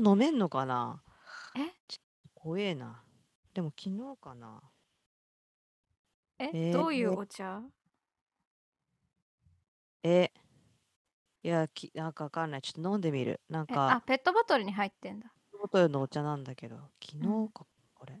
[0.00, 1.02] 茶飲めんのかな？
[1.54, 1.60] え？
[2.34, 3.04] 怖えな。
[3.52, 4.62] でも昨日かな。
[6.40, 7.62] え、えどういうーお茶？
[10.02, 10.30] え、
[11.42, 12.62] いや、き、なんかわかんない。
[12.62, 13.40] ちょっと飲んでみる。
[13.48, 15.34] なんえ、あ、か、ペットボトルに入ってんだ。
[15.60, 18.14] ボトルのお茶なんだけど、昨うん日か、これ。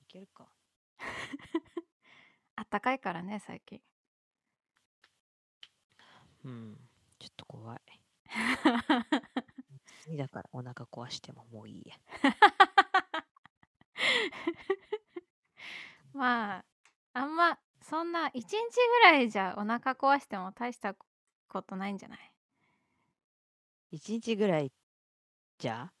[0.00, 0.52] いけるか。
[2.56, 3.82] あったかいからね、最近。
[6.44, 6.88] うん。
[7.18, 7.80] ちょっと怖い。
[10.00, 11.96] 次だからお腹壊してももういいや。
[16.12, 16.64] まあ、
[17.14, 20.94] あんま、そんな1日ぐらいじゃお腹壊しても大した
[21.48, 22.32] ことないんじゃない？
[23.92, 24.72] 一日ぐらい
[25.58, 25.92] じゃ？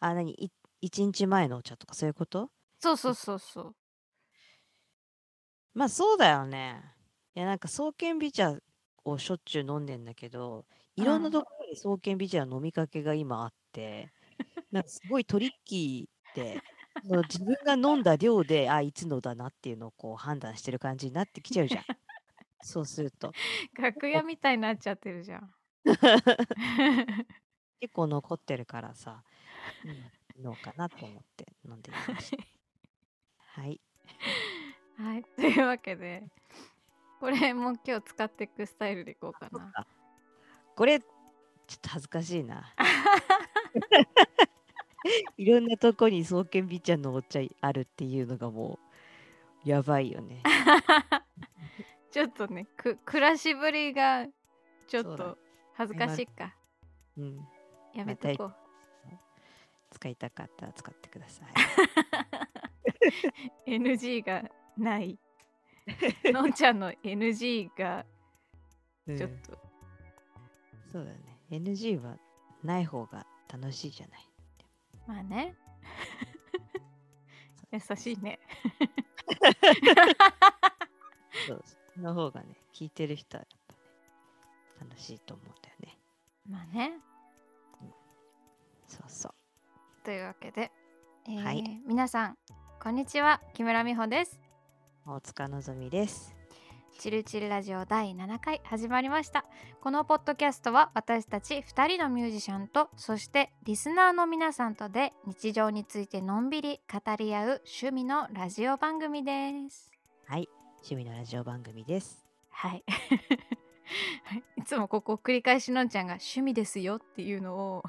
[0.00, 2.50] あ、何い一日前のお茶とかそういうこと？
[2.80, 3.76] そうそうそうそう。
[5.74, 6.82] まあそうだよね。
[7.34, 8.56] いやなんか創建美茶
[9.04, 14.12] をしょっちゅう飲んでんだけど、いろんなところに創建美茶の飲みかけが今あって、
[14.70, 16.60] なんかすごいトリッキーで、
[17.06, 21.84] その自分が飲んだ量で、あ、いつのだなっていうのをこう判断してる感じになってきちゃうじゃん。
[22.62, 23.32] そうすると。
[23.76, 25.52] 楽屋みたいになっちゃってるじゃん。
[27.80, 29.22] 結構残ってるからさ、
[29.84, 29.90] うん、
[30.40, 32.36] 飲もうかなと思って飲んでみました。
[33.60, 33.80] はい。
[34.96, 36.22] はい、というわけで、
[37.20, 39.86] これも今日使っていくスタイルでいこうかな。
[40.74, 42.74] あこれ、ちょっと恥ずかしいな。
[45.36, 48.78] いろんなとこに創建美茶のお茶あるっていうのがも
[49.64, 50.42] う、やばいよね。
[52.10, 54.26] ちょっとね、く暮らしぶりが
[54.86, 55.38] ちょっと
[55.74, 56.54] 恥ずかしいか。
[57.16, 57.48] うん。
[57.92, 58.54] やめとこう。
[59.90, 61.44] 使いたかったら使ってくださ
[63.66, 63.66] い。
[63.78, 65.18] NG がない。
[66.24, 68.04] のんちゃんの NG が
[69.06, 69.58] うんちょっと、
[70.94, 71.40] そうだね。
[71.50, 72.16] NG は
[72.62, 74.28] ない方が楽しいじゃない。
[75.08, 75.56] まあね。
[77.72, 78.38] 優しいね。
[81.48, 81.64] そう
[81.96, 83.74] その方がね、聞いてる人はやっぱ
[84.84, 85.98] ね、楽しいと思うんだよね。
[86.48, 87.00] まあね。
[88.86, 89.34] そうそう。
[90.04, 90.70] というわけで、
[91.26, 92.38] えーはい皆さん
[92.80, 94.38] こんにちは木村美穂です
[95.06, 96.43] 大塚のぞみです。
[96.98, 99.44] チルチルラジオ第7回始まりました
[99.80, 109.92] このポッドキャストは私たち2人のミュージシャンとそしてリスナーの皆さんとで日常についてのんびり語り合う趣味のラジオ番組です
[110.26, 110.48] はい。
[110.78, 112.24] 趣味のラジオ番組です。
[112.50, 112.84] はい
[114.24, 117.82] はいいつもここ繰り返しのんちゃんが趣味ですよっていうのを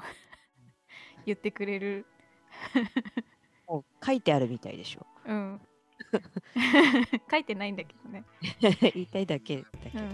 [1.24, 2.06] 言ってくれる
[3.68, 5.06] もう書いてあるみたいでしょ。
[5.26, 5.60] うん
[7.30, 8.24] 書いてないんだけどね
[8.60, 10.04] 言いたいだけだけど。
[10.04, 10.12] うん、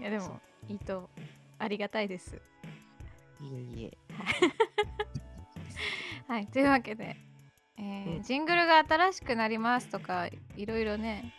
[0.00, 1.10] やでもいいと
[1.58, 2.40] ありがたいです。
[3.40, 3.98] いえいえ。
[6.28, 7.16] はいというわけで、
[7.76, 11.32] えーうんジングルが新しくなりますとかいろいろね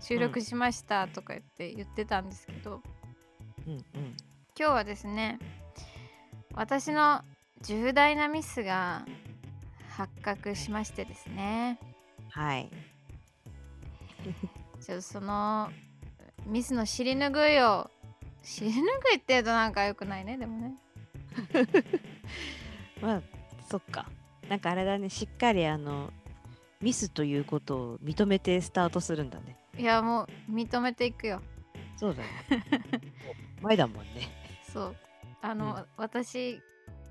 [0.00, 2.82] 収録しましたとか言って言ってたんですけど、
[3.66, 3.84] うんうん。
[4.58, 5.38] 今日はですね
[6.52, 7.22] 私の
[7.62, 9.06] 重大なミスが
[9.88, 11.78] 発覚しましてですね
[12.30, 12.70] はい。
[14.80, 15.70] ちょっとその
[16.46, 17.90] ミスの尻拭いを
[18.42, 20.74] 尻拭いって言うとなんか良くないねでもね
[23.00, 23.22] まあ、
[23.68, 24.06] そっか。
[24.48, 26.12] なんかあれだね、しっかりあの、
[26.80, 29.56] ミスということを認めてスタートするんだね。
[29.76, 31.40] いやもう認めていくよ
[31.96, 32.28] そうだね。
[33.62, 34.28] 前だもんね。
[34.70, 34.96] そう
[35.40, 36.60] あの、うん私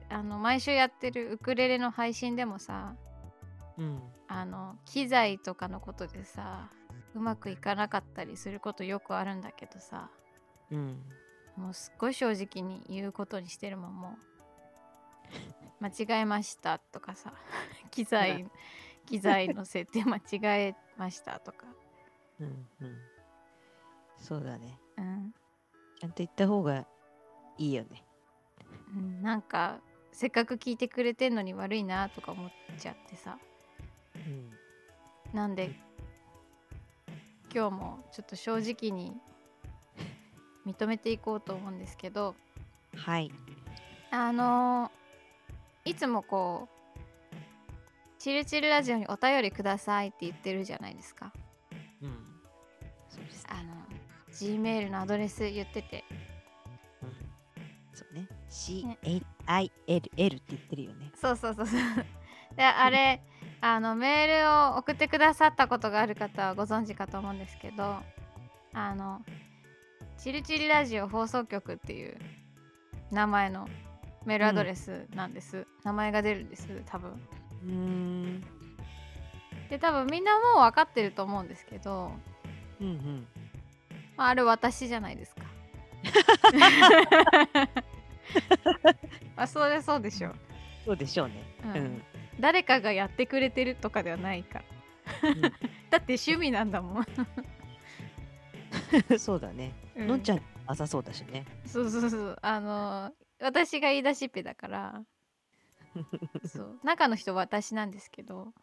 [0.10, 2.96] あの毎週やってるウクレレの配信でもさ
[3.78, 4.00] うん。
[4.28, 6.70] あの機材とかのことでさ
[7.16, 10.10] うまくいかなかったりすることよくあるんだけどさ
[10.72, 11.02] うん。
[11.56, 14.18] もうすっごい正直に言うことにしてるもんも
[15.80, 17.34] う間違えましたとかさ
[17.92, 18.46] 機材
[19.06, 21.68] 機材の設定間違えましたとか
[22.40, 22.98] うんうん。
[24.18, 24.80] そうだね。
[24.98, 25.34] うん、
[26.00, 26.86] ちゃんと言った方が
[27.58, 28.06] いいよね。
[28.96, 29.82] うん、なんか
[30.12, 33.38] せっかく聞いてくれてんのに悪いなとか思っちゃってさ
[34.16, 34.50] うん。
[35.34, 35.76] なんで
[37.54, 39.16] 今日もちょっと正直に
[40.66, 42.36] 認めていこうと思うんですけど
[42.96, 43.32] はい。
[44.12, 44.92] あの
[45.86, 47.38] いつもこう
[48.20, 51.32] 「チルチルラジオにお便りください」って言ってるじゃないですか
[52.02, 52.42] うん。
[53.10, 53.50] そうですね。
[53.52, 53.74] あの
[54.32, 56.04] G メールのアドレス言ってて
[57.02, 57.14] うん。
[57.94, 58.28] そうね。
[58.50, 61.12] C-A-I-L-L って言ってるよね。
[61.16, 61.80] そうそうそうそう
[62.56, 63.22] であれ
[63.66, 67.96] あのメールを送ってくださったことがある方はご存知かと思うんですけど
[68.74, 69.22] あの
[70.18, 72.18] チルチルラジオ放送局っていう
[73.10, 73.70] 名前の
[74.26, 77.12] メールアドレスなんです、名前が出るんです多分。
[77.12, 78.44] うーん。
[79.70, 82.12] で多分みんなもう分かってると思うんですけど、
[82.80, 83.28] うんうん。
[84.16, 85.42] まあ、あれ私じゃないですか。
[89.36, 90.36] まあそれそうでしょう、
[90.86, 91.44] そうでしょうね。
[91.64, 91.72] うん。
[91.72, 92.04] うん
[92.40, 94.64] 誰かがやってくれてるとかではないか。
[95.22, 95.42] らうん。
[95.42, 95.52] だっ
[96.02, 97.06] て趣味なんだもん、
[99.20, 99.74] そうだね。
[99.96, 101.46] うのんちゃんなさそうだしね。
[101.66, 105.04] そうそうそうあのー私が言い出しっぺだから。
[106.46, 106.80] そう。
[106.84, 108.54] 中の人は私なんですけど。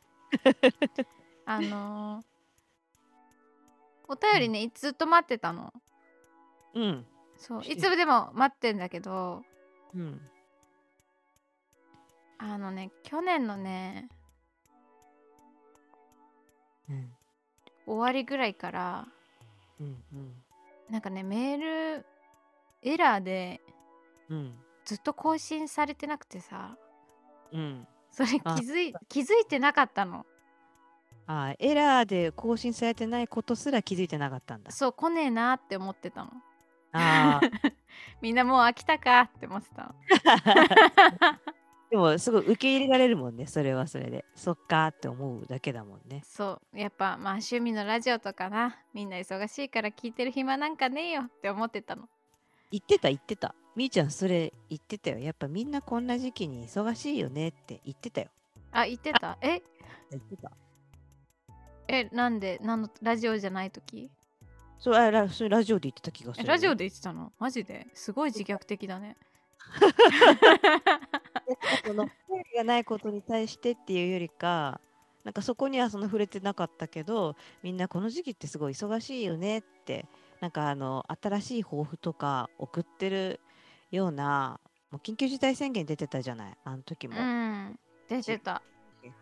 [1.45, 2.25] あのー
[4.09, 5.73] お便りねずっと待ってたの。
[6.75, 7.07] うん。
[7.37, 7.63] そう。
[7.65, 9.43] いつでも待ってんだけど。
[9.95, 10.21] うん。
[12.43, 14.09] あのね去年のね
[16.89, 17.13] うん。
[17.87, 19.07] 終わりぐらいから
[19.81, 19.87] うん。
[20.13, 20.35] うん。
[20.89, 21.61] なんかねメー
[21.99, 22.07] ル
[22.83, 23.61] エラーで
[24.29, 24.55] うん。
[24.85, 26.77] ずっと更新されてなくてさ
[27.53, 27.87] うん。
[28.11, 30.25] それ気あづい気づいてなかったの
[31.27, 34.73] あーエラーで更新されてないことすら気づいてなかったんだ。
[34.73, 36.31] そう来ねえなって思ってたの
[36.93, 37.41] ああ。
[38.21, 39.95] みんなもう飽きたかって思ってたの
[41.91, 43.47] でも、すごい受け入れられるもんね。
[43.47, 44.25] それはそれで。
[44.37, 46.23] そっかーって思うだけだもんね。
[46.25, 52.09] そうやっぱまあ趣味のラジオとかなみんな忙しいから聞いてる暇なんかねえよって思ってたの
[52.71, 53.57] 言ってた、言ってた。
[53.75, 55.19] みーちゃん、それ言ってたよ。
[55.19, 58.29] やっぱみんなこんな時期に忙しいよねって言ってたよ。
[58.71, 59.37] あ言ってた？
[59.41, 59.61] え？
[60.13, 60.53] 言ってた。
[61.89, 62.61] えなんで？
[62.63, 64.09] なんのラジオじゃない時？
[64.79, 67.33] そうあラそれラジオで言ってた気がするラジオで言ってたの？
[67.41, 67.89] マジで？
[67.95, 69.17] すごい自虐的だね
[71.87, 74.81] その 興味がないことに対してっていうよりか
[75.25, 80.07] なんかそこにはその触れてなかったけどみんなこの時期ってすごい忙しいよねって
[80.41, 83.41] なんかあの新しい抱負とか送ってる
[83.91, 84.61] ような
[84.91, 88.61] もう緊急事態宣言出てたじゃないあの時も、うん出てた。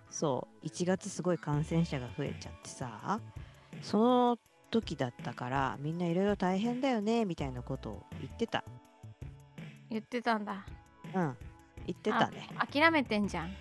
[0.08, 0.66] そう。
[0.66, 3.20] 1月すごい感染者が増えちゃってさ
[3.82, 4.38] その
[4.70, 8.64] 時だったからみんないろいろ大変だよねみたいなことを言ってた。
[9.90, 10.64] 言ってたんだ。
[11.14, 11.36] うん
[11.88, 12.46] 言ってたね。
[12.58, 13.48] あ諦めてんじゃん。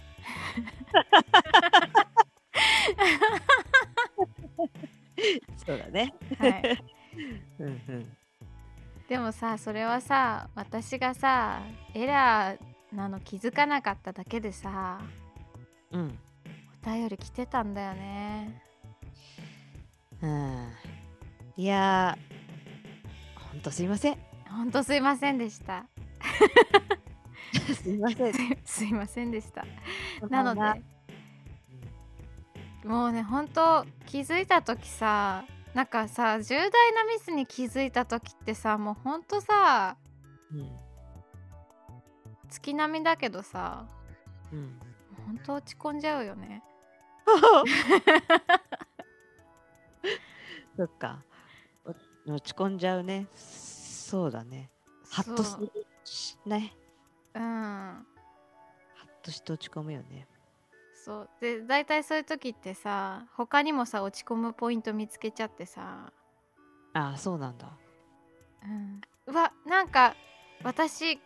[5.65, 6.13] そうだね。
[6.37, 6.83] はい。
[7.59, 8.17] うんうん。
[9.07, 11.61] でもさそれはさ私がさ
[11.93, 12.59] エラー
[12.93, 14.99] なの気づかなかっただけでさ
[15.91, 16.19] うん。
[16.83, 18.61] お便り来てたんだよね。
[20.21, 20.73] うん。
[21.55, 24.17] いやー、ほんとすいません。
[24.49, 25.85] ほんとすいませんでした
[27.73, 28.33] すいません。
[28.65, 29.65] すいませんでした
[30.29, 30.83] なので
[32.87, 39.97] もうねほんと気づいた時さなんかさ重大なミスに気づいた時ってさもうほんとさ
[40.51, 40.77] うん。
[42.49, 43.85] 月並みだけどさ
[44.51, 44.79] うん。
[45.25, 46.63] ほんと落ち込んじゃうよね
[50.77, 51.23] そっか。
[51.85, 51.89] お
[52.33, 53.27] 落ち込んじゃうね。
[53.35, 54.69] そうだね。
[55.09, 55.71] ハッとする
[56.03, 56.75] しね。
[57.37, 57.43] うん。
[57.43, 58.05] ハ
[59.05, 60.27] ッとして落ち込むよね。
[60.93, 61.29] そう。
[61.39, 66.11] で大体そういう時ってさ他にもさ落ち込むポイント見つけちゃってさ、
[66.93, 67.69] ああ、そうなんだ。
[68.63, 70.15] うん、うわなんか
[70.63, 71.19] 私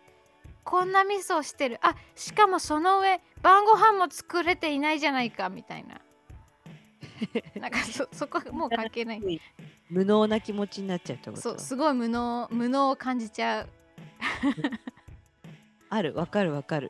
[0.64, 1.80] こんなミスをしてる。
[1.82, 6.02] あしかもその上晩ご飯も作れていないじゃないかみたいな。
[7.60, 9.22] なんかそそこもう関係ない。
[9.90, 11.42] 無能な気持ちになっちゃうってこと？
[11.42, 13.70] そうすごい無能無能を感じちゃう
[15.92, 16.90] ある、わかるわかる。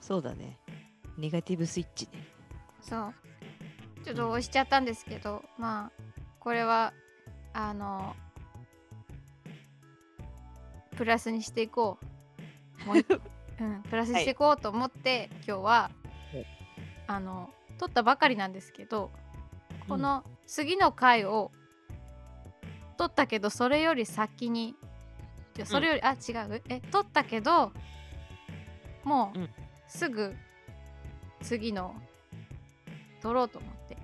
[0.00, 0.56] そうだね。
[1.18, 2.24] ネガティブスイッチね。
[2.80, 3.14] そう。
[4.04, 6.02] ちょっと押しちゃったんですけど、まあ
[6.38, 6.92] これは
[7.52, 8.14] あの
[10.96, 11.98] プラスにしていこ
[12.84, 12.86] う。
[12.86, 13.06] もう一
[13.60, 15.90] うん、プラスにしていこうと思って、今日はは
[16.38, 16.46] い。
[17.08, 19.10] あの撮ったばかりなんですけど
[19.88, 21.50] この次の回を
[22.96, 24.76] 撮ったけどそれより先に
[25.64, 26.62] それより、あ違う。
[26.68, 27.72] え撮ったけど
[29.04, 29.50] もう、うん。
[29.88, 30.34] すぐ
[31.42, 31.94] 次の
[33.20, 33.96] 撮ろうと思って。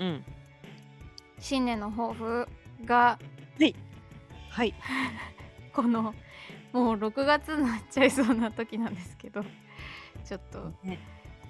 [0.00, 0.24] うん。
[1.38, 2.48] 新年の抱負
[2.84, 3.18] が
[4.50, 4.74] はい。
[5.74, 6.12] このも
[6.72, 9.44] う6月になっちゃいそうな時なんですけど
[10.24, 10.98] ちょっとね。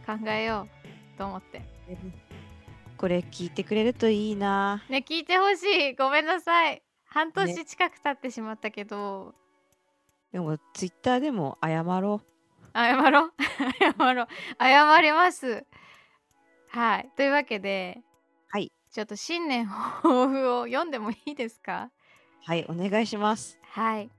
[0.07, 0.69] 考えよ
[1.15, 1.63] うと思って。
[2.97, 4.85] これ聞いてくれるといいな。
[4.89, 5.95] ね聞いてほしい。
[5.97, 6.83] ごめんなさい。
[7.05, 9.35] 半年近く経ってしまったけど、
[10.37, 12.21] でも、ツイッターでも謝ろ
[12.75, 13.33] 謝ろう。
[13.81, 14.29] 謝ろう。
[14.61, 15.65] 謝ります。
[16.69, 17.11] はい。
[17.17, 18.03] というわけで
[18.51, 18.71] はい。
[18.91, 21.85] ちょっと新年抱負を読んでもいいですか？
[21.85, 21.91] う。
[22.45, 23.59] はい、お願いします。
[23.63, 24.11] はい。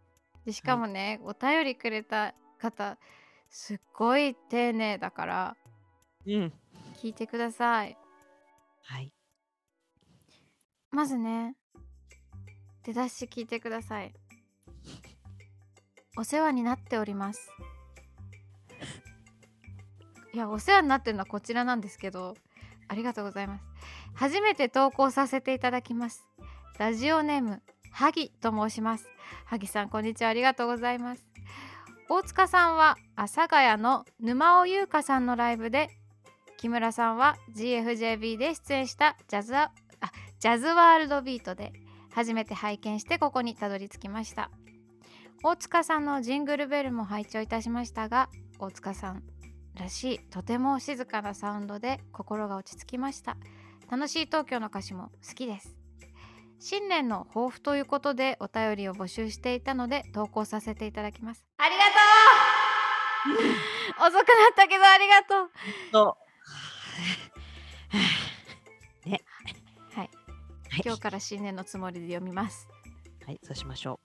[0.43, 2.97] でしかもね、お便りくれた方
[3.47, 5.57] すっごい丁寧だから
[6.25, 6.53] うん。
[6.95, 7.95] 聞いてください。
[8.85, 9.13] はい。
[10.89, 11.55] まずね
[12.81, 14.15] 出だし聞いてください
[16.17, 17.51] お世話になっております。
[20.33, 22.35] いやお世話になってるのはこちらなんですけど
[22.87, 23.63] ありがとうございます。
[24.13, 26.27] 初めて投稿させていただきます。
[26.79, 29.07] ラジオネーム萩と申します。
[29.45, 30.29] 萩さんこんにちは。
[30.29, 31.25] ありがとうございます。
[32.09, 35.89] 大塚さんは阿佐ヶ谷の沼尾優香さんのライブで
[36.57, 39.71] 木村さんは GFJB で出演したジャズあ
[40.39, 41.73] ジャズワールドビートで
[42.13, 44.49] 初めて拝見してここにたどり着きました。
[45.43, 48.29] 大塚さんのジングルベルも拝聴いたしましたが
[48.59, 49.23] 大塚さん
[49.75, 53.37] らしいとても静かなサウンドで心が落ち着きました。
[53.89, 55.77] 楽しい東京の歌詞も好きです。
[56.59, 61.45] 新年の抱負ということでお便りを募集していたので投稿させていただきます。
[61.57, 63.43] ありがと
[64.03, 64.07] う。
[64.09, 64.25] 遅くなっ
[64.55, 65.51] たけどありがとう。
[65.91, 66.17] と。
[69.05, 69.21] はい。
[69.93, 70.09] はい。
[70.83, 72.67] 今日から新年のつもりで読みます。
[73.25, 73.99] はい、そうしましょ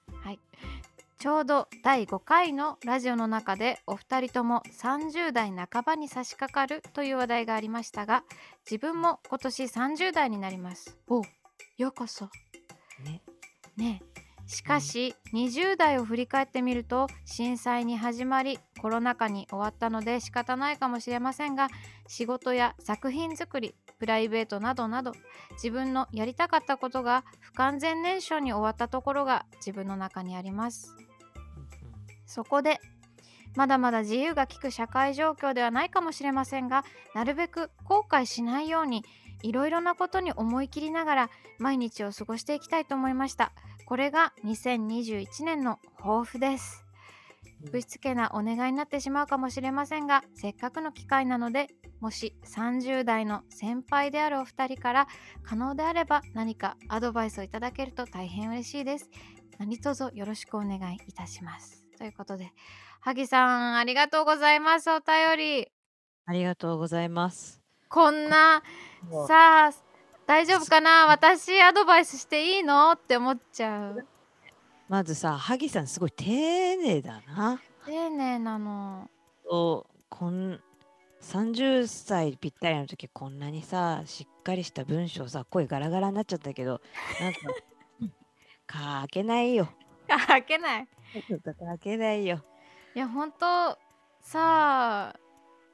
[1.23, 8.25] ちょうど第5回のラジオの中でお二人とも30代半ばに差し掛かるという話題がありましたが
[8.69, 11.23] 自分も今年30代になりますお
[11.79, 12.29] ようこそう。
[13.05, 13.23] ね。
[13.77, 21.69] ねえしかし、20代を振り返ってみると震災に始まりコロナ禍に終わったので仕方ないかもしれませんが
[22.09, 25.13] 仕事や作品作りプライベートなどなど
[25.53, 30.97] 自分のやりたかったことが不完全燃焼に終わったところが自分の中にあります
[32.33, 32.81] そこで
[33.55, 36.85] まだまだ自由が利く社会状況ではないかもしれませんが
[37.15, 39.05] なるべく後悔しないように
[39.43, 43.53] いろいろなことに思い切りながら毎日を過ごしていきたいと思いました。
[43.87, 46.87] これが2021年の抱負です。
[47.71, 51.69] ぶしつけなお願いになってしまうかもしれませんがせっかくの機会なので
[52.01, 55.09] もし30代の先輩であるお二人から
[55.45, 59.11] 可能であれば何かアドバイスをいただけると大変嬉しいです。
[59.59, 62.53] 何卒よろしくお願いいたしますということで
[63.01, 65.69] 萩さんありがとうございますお便り。
[66.25, 67.61] ありがとうございます。
[67.89, 68.63] こんな
[69.27, 69.73] さあ
[70.27, 71.07] 大丈夫かな？
[71.07, 72.93] 私アドバイスしていいの？
[72.93, 74.07] って思っちゃう。
[74.89, 76.25] まずさ、萩さんすごい丁
[76.77, 77.61] 寧だな。
[77.87, 79.11] 丁寧なの。
[79.45, 80.61] とこん
[81.23, 86.81] 30歳ぴったりの時こんなにさしっかりした文章さ声ガラガラになっちゃったけど
[87.21, 87.33] なん
[88.67, 89.69] か 書けないよ。
[90.29, 92.45] 開けない書けないよ
[92.95, 93.79] いやほんと
[94.21, 95.15] さあ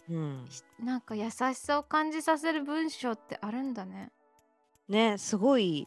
[0.08, 0.46] うん。
[0.48, 4.10] ひなんか優しさを感じさせる文章ってあるんだね。
[4.88, 5.86] ねすごい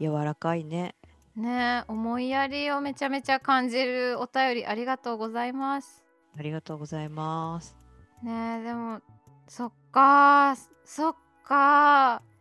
[0.00, 0.96] 柔らかいね。
[1.36, 6.02] ねえ思いやりをめちゃめちゃ感じるお便りありがとうございます。
[6.36, 7.76] ありがとうございます。
[8.22, 9.00] ねえでも
[9.48, 12.22] そっかーそっか。
[12.28, 12.32] ー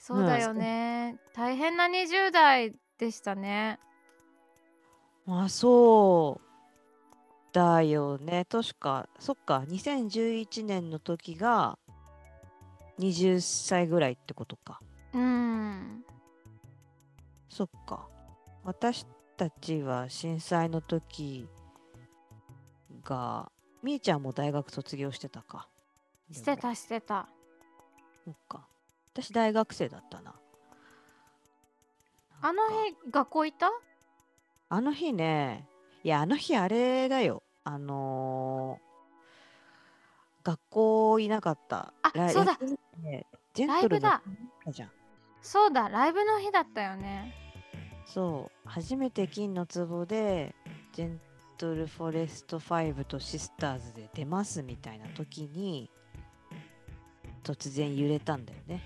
[0.00, 3.78] そうだよね、大変な20代でしたね
[5.26, 11.78] あそうだよね確かそっか2011年の時が
[12.98, 14.80] 20歳ぐらいってことか
[15.12, 16.04] うん
[17.50, 18.08] そっか。
[18.64, 19.04] 私
[19.36, 21.48] たちは震災の時
[23.04, 23.50] が、
[23.82, 25.68] みーちゃんも大学卒業してたか。
[26.30, 27.28] してたしてた
[28.24, 28.66] そっか。
[29.12, 30.34] 私大学生だったな。
[32.40, 33.70] あのなんか日学校いた？
[34.70, 35.66] あの日ね、
[36.04, 37.42] いや、あの日あれだよ。
[37.64, 38.90] あのー
[40.42, 41.92] 学校いなかった。
[42.02, 44.22] あライそうだ休みでジェラントルのイブだ
[44.64, 44.90] 日じゃん。
[45.42, 47.34] そうだライブの日だったよね
[48.06, 50.54] そう、初めて金の壺で、
[50.92, 51.20] ジェン
[51.58, 55.90] トルフォレスト5とシスターズで出ますみたいな時に、
[57.42, 58.82] 突然揺れたんだよね。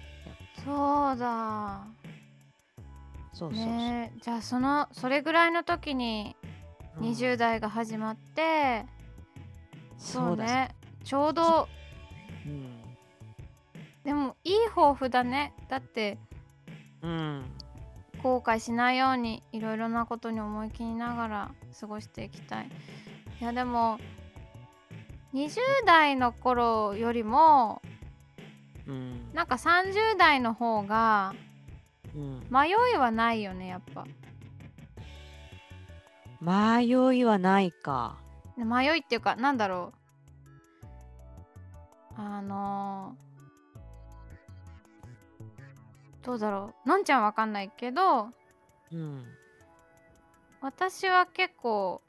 [0.64, 1.86] そうだ
[3.34, 3.66] そうそう。
[3.66, 6.36] ねえじゃあそのそれぐらいの時に
[6.98, 8.86] うん20代が始まって、
[9.98, 11.68] そうだねちょうど
[12.46, 12.80] うん。
[14.04, 16.18] でもいい抱負だねだって
[17.02, 17.44] うん。
[18.22, 22.70] 後悔しないようにいろいろなことに思い切りながら過ごしていきたい
[23.40, 23.98] いやでも
[25.34, 27.82] 20代の頃よりも
[28.86, 29.32] うん。
[29.34, 31.53] なんか30代の方がうん、
[32.50, 34.04] 迷いはないよねやっぱ
[36.40, 36.84] 迷
[37.16, 38.18] いはないか。
[38.56, 39.92] 迷いっていうかなんだろ
[42.16, 43.24] うあのー
[46.24, 48.28] どうだろうのんちゃんわかんないけど
[48.92, 49.24] うん。
[50.60, 52.00] 私は結構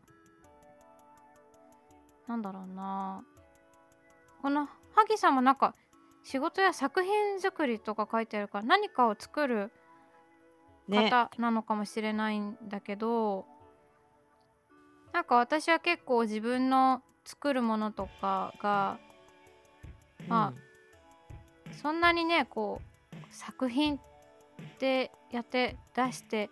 [2.27, 3.23] なんだろうな
[4.41, 5.75] この萩さんもなんか
[6.23, 9.71] 仕事や作品作りとか書いてあるから何かを作るね。
[10.89, 13.45] 方なのかもしれないんだけど、
[15.13, 18.99] なんか私は結構自分の作るものとかが
[20.27, 20.53] ま
[21.81, 23.99] そんなにねこう作品っ
[24.77, 26.49] てやって出して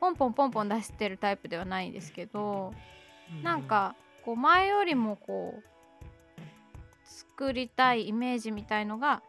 [0.00, 2.72] ポンポンポンポン出してるタイプではないんですけど、
[3.40, 5.62] うなん、かこう前よりもこう
[7.04, 9.22] 作りたいイメージみたいのが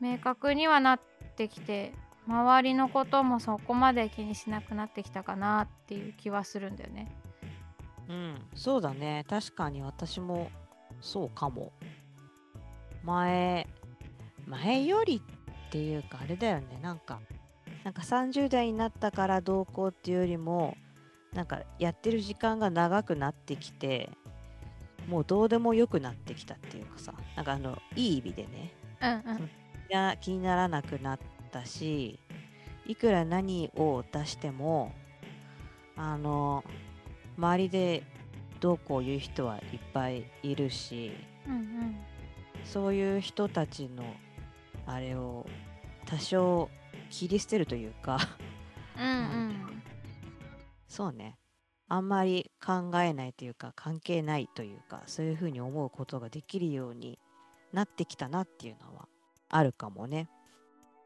[0.00, 1.00] 明確にはなっ
[1.36, 1.92] てきて
[2.26, 7.08] 周りのこともそこまで気にしなくなってきたかなっていう気はするんだよね。
[8.08, 9.24] うん、そうだね。
[9.28, 10.50] 確かに私も
[11.00, 11.72] そうかも。
[13.02, 13.66] 前、
[14.46, 15.22] 前より
[15.68, 16.78] っていうかあれだよね。
[16.82, 17.20] なんか、
[17.84, 20.76] なんか30代になったからどうこうっていうよりも、
[21.32, 24.10] なんかやってる時間が長くなってきて、
[25.08, 29.50] もうどうでもよくなってきたっていうかさ、なんかあの、いい意味でね、うんうん
[29.90, 31.18] いや気にならなくなっ
[31.50, 32.18] たし
[32.86, 34.92] いくら何を出しても
[35.96, 36.64] あの
[37.36, 38.02] 周りで
[38.60, 41.12] どうこう言う人はいっぱいいるし
[41.46, 41.96] うんうん。
[42.64, 44.04] そういう人たちの
[44.86, 45.46] あれを
[46.06, 46.68] 多少
[47.10, 48.18] 切り捨てるというか
[48.98, 49.82] うんうん。
[50.88, 51.36] そうね。
[51.88, 57.18] あんまり考えないというか関係ないというかそういうふうに思うことができるように
[57.72, 59.08] なってきたなっていうのは
[59.48, 60.28] あるかもね。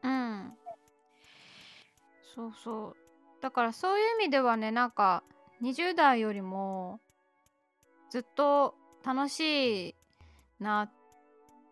[0.05, 0.53] うん
[2.35, 2.95] そうそう
[3.41, 5.23] だからそういう意味ではねなんか
[5.61, 6.99] 20代よりも
[8.11, 9.95] ずっと楽しい
[10.59, 10.91] なっ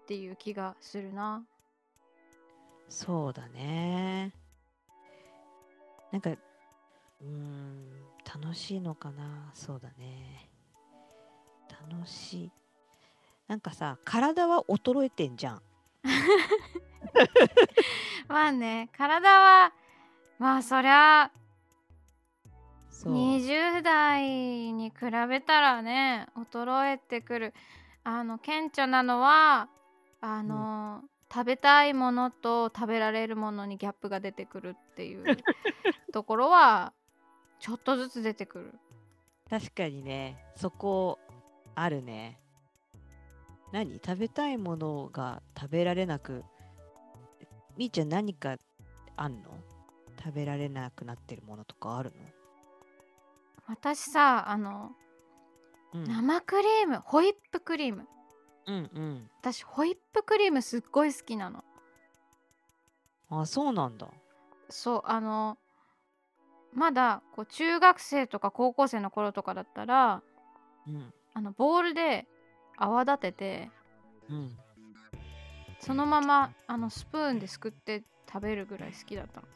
[0.08, 1.44] ていう気がするな
[2.90, 4.32] そうだね。
[6.12, 7.90] なんか、うーん、
[8.40, 9.50] 楽しいのかな。
[9.56, 10.48] そうだね。
[11.92, 12.52] 楽しい。
[13.48, 15.62] なんかさ、体は衰えてんじゃん。
[18.28, 19.74] まあね体は
[20.40, 21.32] まあそりゃ
[22.90, 23.14] そう。
[23.14, 24.24] 20代
[24.74, 24.96] に比
[25.30, 27.54] べたらね衰えてくる
[28.04, 29.70] あの顕著なのは
[30.26, 35.26] あの、食べたいものと食べられるものにギャップが出てくるっていう
[36.14, 36.94] ところは
[37.60, 38.80] ちょっとずつ出てくる
[39.50, 41.20] 確かにね、そこ
[41.76, 42.40] あるね。
[43.74, 43.96] 何？
[43.96, 46.46] 食べたいものが食べられなく、
[47.78, 48.58] みーちゃん何か
[49.18, 49.50] あんの？
[50.24, 52.14] 食べられなくなってるものとかある
[53.68, 54.92] 私さあのの
[55.94, 56.04] うん。
[56.06, 58.08] 生クリームホイップクリーム
[58.68, 59.30] うんうん。
[59.42, 61.64] 私ホイップクリームすっごい好きなの
[63.30, 64.08] あ、そうなんだ。
[64.70, 65.58] そうあの
[66.74, 70.22] まだこう中学生とか高校生の頃とかだったら
[70.88, 71.14] うん。
[71.34, 72.28] あのボウルで
[72.78, 73.72] 泡立てて
[74.30, 74.58] うん。
[75.86, 79.48] そのままあのスプーンですくって食べるぐらい好きだったの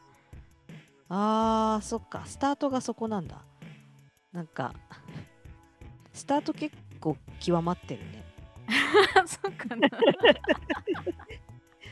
[1.10, 2.24] あー、そっか。
[2.26, 3.42] スタートがそこなんだ。
[4.34, 4.74] なんか、
[6.12, 8.26] スタート結構極まってるね。
[9.26, 9.88] そうかな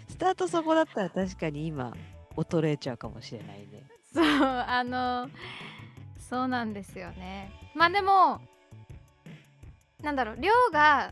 [0.09, 1.93] スタートそこだったら確かに今、
[2.35, 3.83] 衰えちゃうかもしれないね。
[4.13, 5.29] そうあの
[6.17, 8.39] そうなんですよねまあでも
[10.01, 11.11] なんだろう量が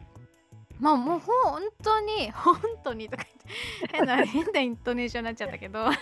[0.84, 5.86] まあもう本当に 本当にとか言って変な変なイントネーションになっちゃったけど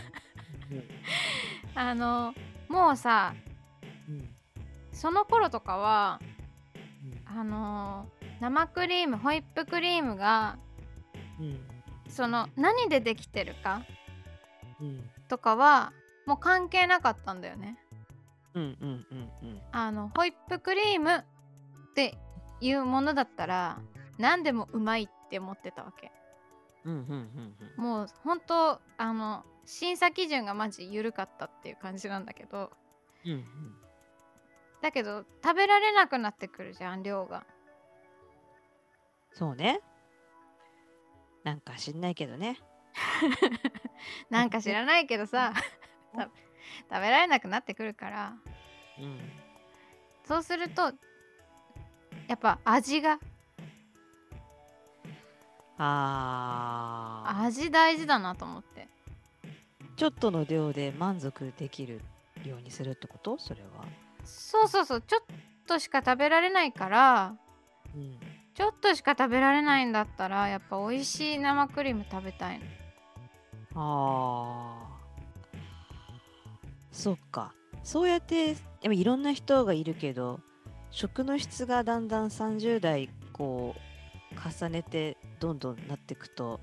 [1.76, 2.34] あの
[2.68, 3.36] もうさ
[4.10, 4.36] うん。
[4.92, 6.20] その頃とかは
[7.06, 7.40] うん。
[7.40, 10.58] あの生クリームホイップクリームが
[11.40, 11.60] うん。
[12.10, 13.84] その何でできてるか
[14.80, 15.12] うん。
[15.28, 15.94] とかは
[16.26, 17.78] もう関係なかったんだよね。
[18.56, 18.78] うん。
[18.82, 19.06] うん。
[19.12, 19.32] うん。
[19.44, 19.62] うん。
[19.72, 21.24] あのホイップクリームっ
[21.94, 22.18] て
[22.62, 23.80] いうものだったら
[24.22, 26.12] 何でもうまいって思ってたわけ。
[26.86, 26.94] うん。
[26.94, 27.56] うん。
[27.78, 27.84] うん。
[27.84, 32.72] もう本当あの審査基準がマジ緩かったっていう感じなんだけど
[33.26, 33.32] うん。
[33.32, 33.44] うん。
[34.82, 37.46] だけど食べられなくなってくるじゃん量が。
[39.34, 39.82] そうね。
[41.44, 42.58] なんか知んないけどね。
[44.30, 45.54] なんか知らないけどさ
[46.14, 46.32] た食
[46.90, 48.34] べられなくなってくるから
[49.00, 49.20] うん。
[50.24, 50.94] そうすると
[52.28, 53.20] やっぱ味が
[55.84, 57.46] あー。
[57.46, 58.88] 味大事だなと思って
[59.96, 62.02] ちょっとの量で満足できる
[62.46, 63.38] ようにするってこと？
[63.40, 63.86] それは。
[64.24, 65.22] そうそうそうちょっ
[65.66, 67.36] としか食べられないから
[67.96, 68.18] うん。
[68.54, 72.66] ちょっとしか食べられないんだったらやっぱ美味しい生クリーム食べたいの
[73.74, 75.00] ああ。
[76.92, 77.54] そっか。
[77.84, 80.42] そうやって、でもいろんな人がいるけど、
[80.92, 86.60] 食の質がだんだん30代こう重ねてどんどんなっていくと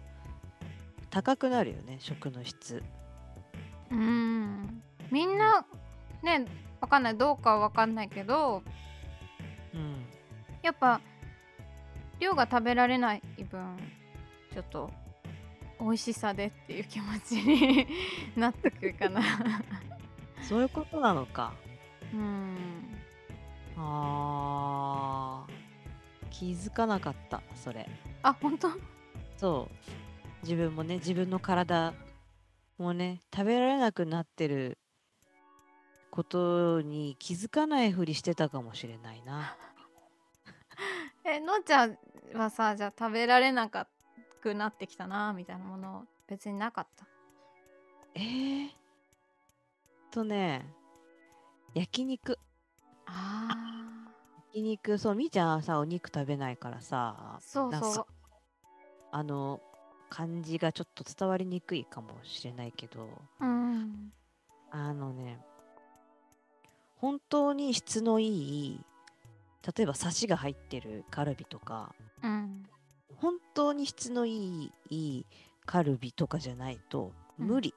[1.11, 2.83] 高くなるよね食の質。
[3.91, 4.83] うん。
[5.11, 5.67] みんな
[6.23, 6.47] ね
[6.81, 7.17] わかんない。
[7.17, 8.63] どうかはわかんないけど
[9.75, 10.07] うん。
[10.63, 11.01] やっぱ
[12.21, 13.77] 量が食べられない分
[14.55, 14.91] ちょっと
[15.81, 17.87] 美味しさでっていう気持ちに
[18.37, 19.23] なってくるかな。
[20.43, 21.53] そういうことなのか。
[22.15, 22.57] うん。
[23.77, 25.59] あー。
[26.31, 27.89] 気づかなかったそれ
[28.23, 28.69] あ本当？
[29.37, 29.75] そう。
[30.43, 31.95] 自分もね自分の体
[32.79, 34.79] もね食べられなくなってる
[36.11, 39.57] ことに気づかないふりしてたかもしれないな。
[41.25, 41.99] えのんちゃん
[42.35, 47.07] はさじゃあ食べられなくなってきたなみたいなもの別になかった？
[48.15, 48.71] えー、
[50.11, 50.73] とね
[51.75, 52.39] 焼肉。
[53.07, 53.78] あ
[54.59, 57.95] 焼肉そうみーちゃんはさお肉食べないからさそうそう。
[57.95, 58.07] か
[59.13, 59.61] あの
[60.11, 63.09] 感じがちょっと伝わりにくいかもしれないけど。
[63.41, 64.13] うん。
[64.71, 65.39] あのね
[66.97, 68.85] 本当に質のいい
[69.77, 72.65] 例えばサシが入ってるカルビとかうん。
[73.17, 75.27] 本当に質のいいいい
[75.65, 77.47] カルビとかじゃないとうん。
[77.47, 77.75] 無理、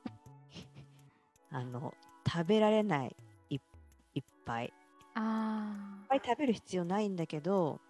[1.52, 1.94] あの
[2.28, 3.16] 食べられない
[3.50, 3.60] い
[4.16, 4.74] いっぱい
[5.16, 7.82] いっあぱい食べる必要ないんだけど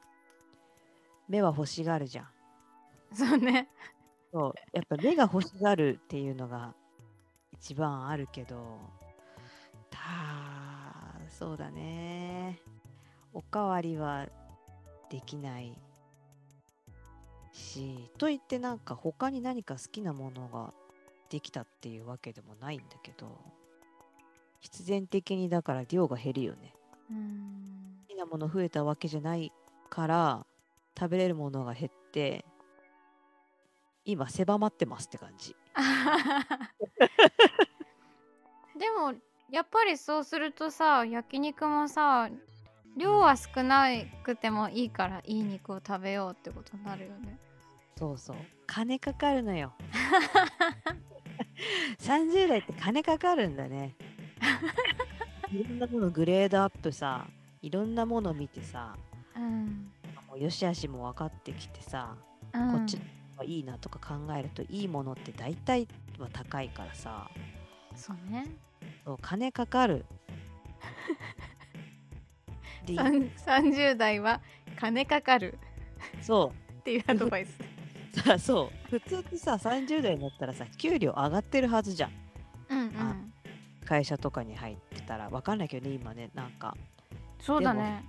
[1.28, 2.26] 目は欲しがるじゃん。
[3.14, 3.70] ーそうね。
[4.32, 4.54] そう。
[4.74, 6.76] やっぱ目が欲しがるっていうのが
[7.54, 8.80] 一番あるけど
[9.90, 10.00] た
[11.30, 12.62] そうだね。
[13.34, 14.28] おかわりは
[15.10, 15.78] できない
[17.54, 20.74] しといってなんか他に何か好きなものが
[21.30, 23.40] できたっていうわけでもないんだけど
[24.60, 26.74] 必然的にだから量が減るよね。
[26.76, 26.81] うん
[27.12, 29.52] 好きなもの増えたわけじゃない
[29.90, 30.46] から
[30.98, 32.46] 食べれるものが減って
[34.06, 35.56] 今狭まってますって感じ。
[38.78, 39.14] でも
[39.52, 42.30] やっぱりそうするとさ焼肉もさ
[42.98, 43.88] 量は少な
[44.24, 47.38] くてもいいからいい肉を食べようってことになるよね。
[47.98, 48.38] そうそう。
[48.66, 49.74] 金かかるのよ。
[52.00, 53.96] 30代って金かかるんだね
[55.52, 57.28] いろんなものグレードアップさ
[57.62, 58.96] いろんなもの見てさ
[59.36, 59.92] うん、
[60.30, 62.16] もうよしあしも分かってきてさ、
[62.54, 62.98] うん、こっち
[63.38, 65.88] がいいなとか考えるといいものって大体
[66.20, 67.30] は高いからさ。
[67.96, 68.48] そうね。
[69.04, 70.06] そう金かかる。
[72.86, 73.10] でさ
[73.60, 74.42] ん30代は
[74.78, 75.58] 金かかる。
[76.22, 76.74] そう。
[76.74, 77.58] っていうアドバイス。
[78.24, 78.90] さそう。
[78.90, 82.12] 普通ってさ30代になったらさ給料上がってるはずじゃん。
[82.70, 83.34] うんうん。
[83.86, 86.74] 会社とかに入ってたらわかんないけどね今ねなんか。
[87.42, 88.06] そうだね。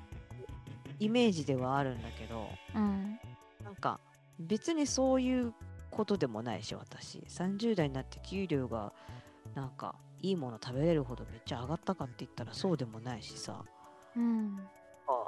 [1.00, 3.18] イメージではあるんだけどうん。
[3.64, 3.98] なんか
[4.38, 5.52] 別にそういう
[5.90, 7.18] ことでもないし私。
[7.28, 8.92] 30代になって給料が
[9.56, 13.64] なんかいいもの食べれるほどめっちゃ上がったかって言ったらそうでもないしさ。
[14.16, 14.60] うん。
[15.08, 15.26] あ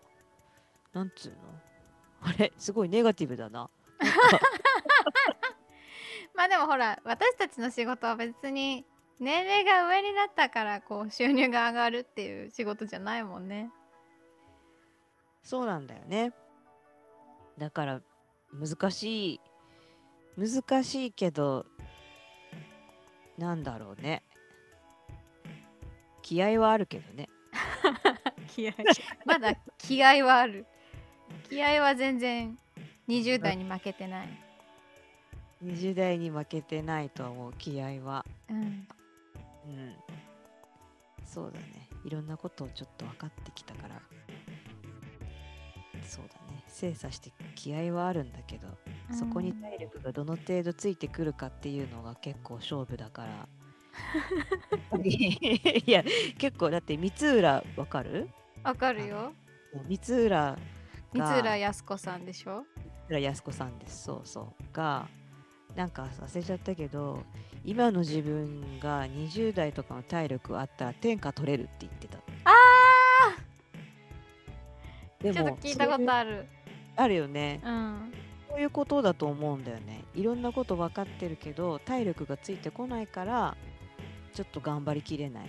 [0.92, 1.38] なんつうの？
[2.22, 2.52] あれ？
[2.56, 3.68] すごいネガティブだな。
[6.36, 8.84] まあでもほら私たちの仕事は別に
[9.20, 13.70] 年齢が上になったからこう収入が上がるっていう仕事じゃないもんね。
[15.42, 16.32] そうなんだよね。
[17.58, 18.00] だから
[18.52, 19.40] 難しい
[20.36, 21.66] 難しいけど
[23.38, 24.22] なんだろうね。
[26.22, 27.28] 気合はあるけどね。
[28.48, 28.74] 気合
[29.24, 30.66] まだ気合はある。
[31.48, 32.58] 気合は全然
[33.08, 34.28] 20代に負けてない。
[35.62, 38.24] 20代に負けてないと思う気合は。
[38.50, 38.88] うん
[39.66, 39.94] うん。
[41.24, 41.88] そうだね。
[42.04, 44.00] いろんなことをちょっと分かってきたから。
[46.02, 46.62] そうだね。
[46.68, 48.68] 精査して気合はあるんだけど、
[49.12, 53.48] そこに体力がどの程度ついてくるかっていうのが結構勝負だから。
[55.04, 56.02] いや
[56.36, 58.28] 結構だって三浦わかる？
[58.62, 59.32] わかるよ。
[59.88, 60.58] 三浦
[61.12, 62.64] 三浦靖子さんでしょ？
[63.08, 64.04] 三浦靖子さんです。
[64.04, 64.64] そうそう。
[64.72, 65.08] が
[65.74, 67.22] なんか忘れちゃったけど
[67.64, 72.18] 今の自分が20代とかの体力あったら天下取れるって言ってた。
[72.18, 72.22] あ
[75.20, 76.46] でーちょっと聞いたことある。
[76.96, 77.60] あるよね。
[77.64, 78.12] うん。
[78.50, 80.04] そういうことだと思うんだよね。
[80.14, 83.56] いろんなこと分かってるけど体力がついてこないから
[84.34, 85.48] ちょっと頑張りきれない。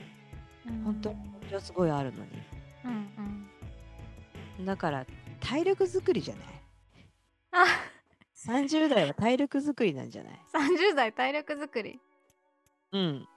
[0.84, 2.32] 本当に本当はすごいあるのに。
[2.86, 3.48] うん
[4.60, 4.66] うん。
[4.66, 5.06] だから
[5.42, 6.46] 体力作りじゃない？
[7.52, 7.66] あ
[8.46, 12.00] 30代は体力作りなんじゃない？30代体力作り。
[12.92, 13.28] うん。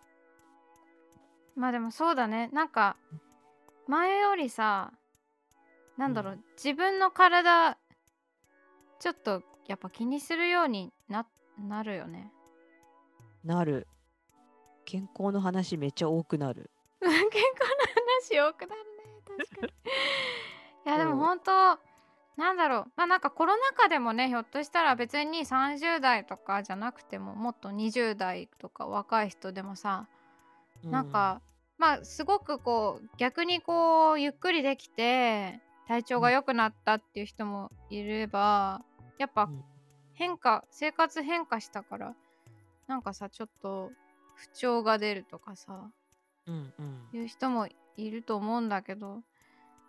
[1.56, 2.50] まあでもそうだね。
[2.52, 2.96] なんか
[3.86, 4.92] 前よりさ
[5.96, 6.44] なんだろう、うん。
[6.56, 7.76] 自分の体
[9.00, 11.26] ちょっとやっぱ気にするようにな
[11.58, 12.30] なるよね。
[13.44, 13.86] なる。
[14.84, 16.70] 健康の話めっちゃ多くなる。
[17.00, 17.22] 健康
[18.30, 19.44] の話多くなるね。
[19.44, 19.72] 確かに。
[20.86, 21.78] いやでも本当
[22.38, 22.92] なんだろう。
[22.96, 30.06] まあなんかコロナ禍でもねひょっとしたら別に30代とかじゃなくてももっと20代とか若い人でもさ
[30.84, 31.42] なんか、
[31.78, 38.82] まあすごくこう逆にこうゆっくりできて体調が良くなったっていう人もいれば
[39.18, 39.64] やっぱうん、
[40.14, 42.14] 変化生活変化したから
[42.86, 43.90] なんかさちょっと
[44.36, 45.90] 不調が出るとかさ
[46.46, 47.18] うんうん。
[47.18, 49.22] いう人もいると思うんだけど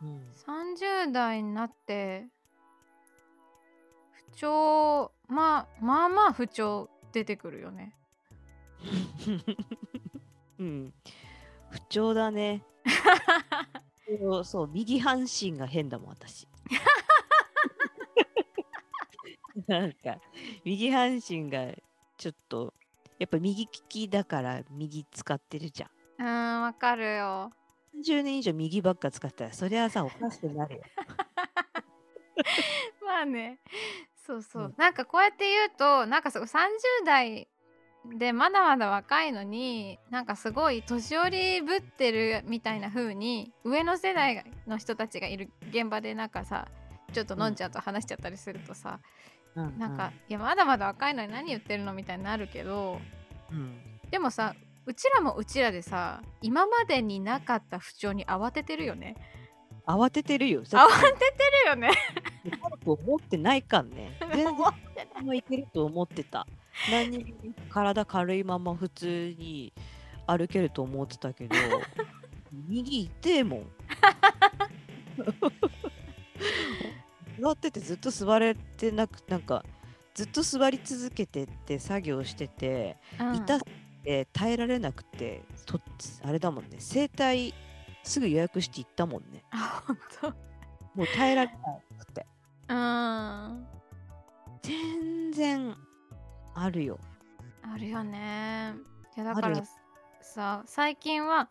[0.02, 0.32] うん。
[0.48, 2.39] 30代になって不
[4.36, 7.96] 調まあまあまあ不調出てくるよね
[10.60, 10.94] うん。
[11.70, 12.64] 不調だね。
[14.20, 16.48] そうそう、右半身が変だもん、私。
[19.68, 20.20] なんか、
[20.64, 21.74] 右半身が
[22.18, 22.74] ちょっと、
[23.20, 25.90] やっぱ右利きだから右使ってるじゃん。
[26.24, 27.52] うーんわかるよ
[27.96, 30.82] 30年以上右ばっか使ったら、そりゃさ、おかしくなるよ。
[33.06, 33.60] まあね
[34.30, 34.74] そうそう、うん。
[34.78, 36.54] なんかこうやって言うとなんかすごい30
[37.04, 37.48] 代
[38.16, 46.68] でまだまだ若いのになんかすごい年寄りぶってるみたいな風に上の世代の人たちがいる現場でなんかさ
[47.12, 49.00] ちょっとのんちゃんと話しちゃったりするとさ、
[49.56, 49.80] うん。
[49.80, 53.00] なんか、いやまだまだ若いのに何言ってるのみたいになるけど
[53.52, 53.80] うん、
[54.12, 54.54] でもさ
[54.86, 59.16] うちらもうちらでさ今までになかった不調に慌ててるよね。
[59.88, 60.64] 慌ててるよ。
[60.64, 60.76] 慌てて
[61.66, 61.92] るよね
[62.62, 64.18] パルプ思ってないかんね。
[64.34, 66.48] 全然もいけると思ってた。
[66.92, 69.74] 何にも体軽いまま普通に
[70.28, 71.56] 歩けると思ってたけど、
[72.52, 73.72] 右痛えもん。
[77.40, 79.64] 座っててずっと座れてなくなんか
[80.14, 83.66] ずっと座り続けてって作業してて、うん痛く
[84.04, 85.80] て耐えられなくてと
[86.24, 87.54] あれだもんね整体
[88.04, 90.49] すぐ予約して行ったもんねあ本当
[90.96, 91.52] もう耐えられ
[91.98, 92.26] なくて。
[92.68, 93.58] うんあ
[94.62, 95.76] 全然
[96.54, 97.00] あるよ。
[97.80, 98.76] るよね。
[99.16, 99.64] いやだから
[100.22, 101.50] さ最近は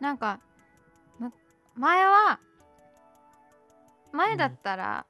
[0.00, 0.40] なんか
[1.18, 1.30] む
[1.74, 2.40] 前は
[4.12, 5.06] 前だったら、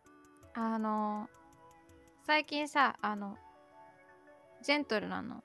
[0.55, 1.29] あの
[2.27, 3.37] 最近さあの
[4.63, 5.45] ジェントルなの。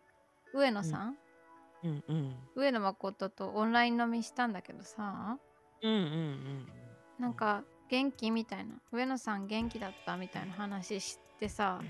[0.54, 1.18] 上野さん、
[1.84, 2.04] うん。
[2.08, 5.38] うん上野誠とオンライン飲みしたんだけどさ。
[5.82, 6.68] うんうんうん。
[7.20, 8.76] なんか元気みたいな。
[8.91, 11.82] 上野さん元気だったみたいな話してさ。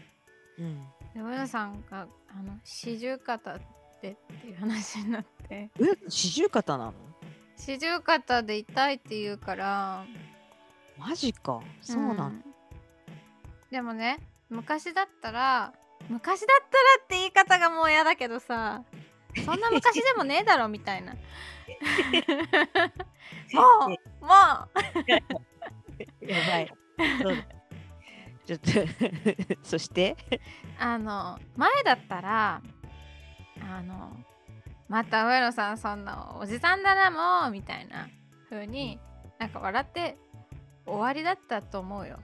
[0.58, 0.86] うん。
[1.14, 3.60] で上野さんがあの四十肩っ
[4.02, 5.70] てっていう話になって。
[5.80, 5.98] え？
[6.08, 6.94] 四十肩なの？
[7.58, 10.06] 四十肩で痛いって言うから。
[10.98, 11.62] マジか。
[11.82, 12.44] そうなんだ、ん。
[13.72, 15.74] でもね昔だったら
[16.10, 18.84] 昔だったらって言い方がもう嫌だけどさ
[19.44, 21.14] そんな昔でもねえだろみたいな。
[23.54, 24.70] もうもう
[26.28, 26.74] やばい。
[27.22, 27.30] そ
[28.46, 28.72] ちょっと
[29.64, 30.16] そして？
[30.80, 32.62] あの前だったら
[33.62, 34.16] あの
[34.88, 38.08] また上野さんそんなおじさんだなもうみたいな
[38.50, 39.00] 風に
[39.40, 40.18] なんか笑って
[40.86, 42.20] 終わりだったと思うよ。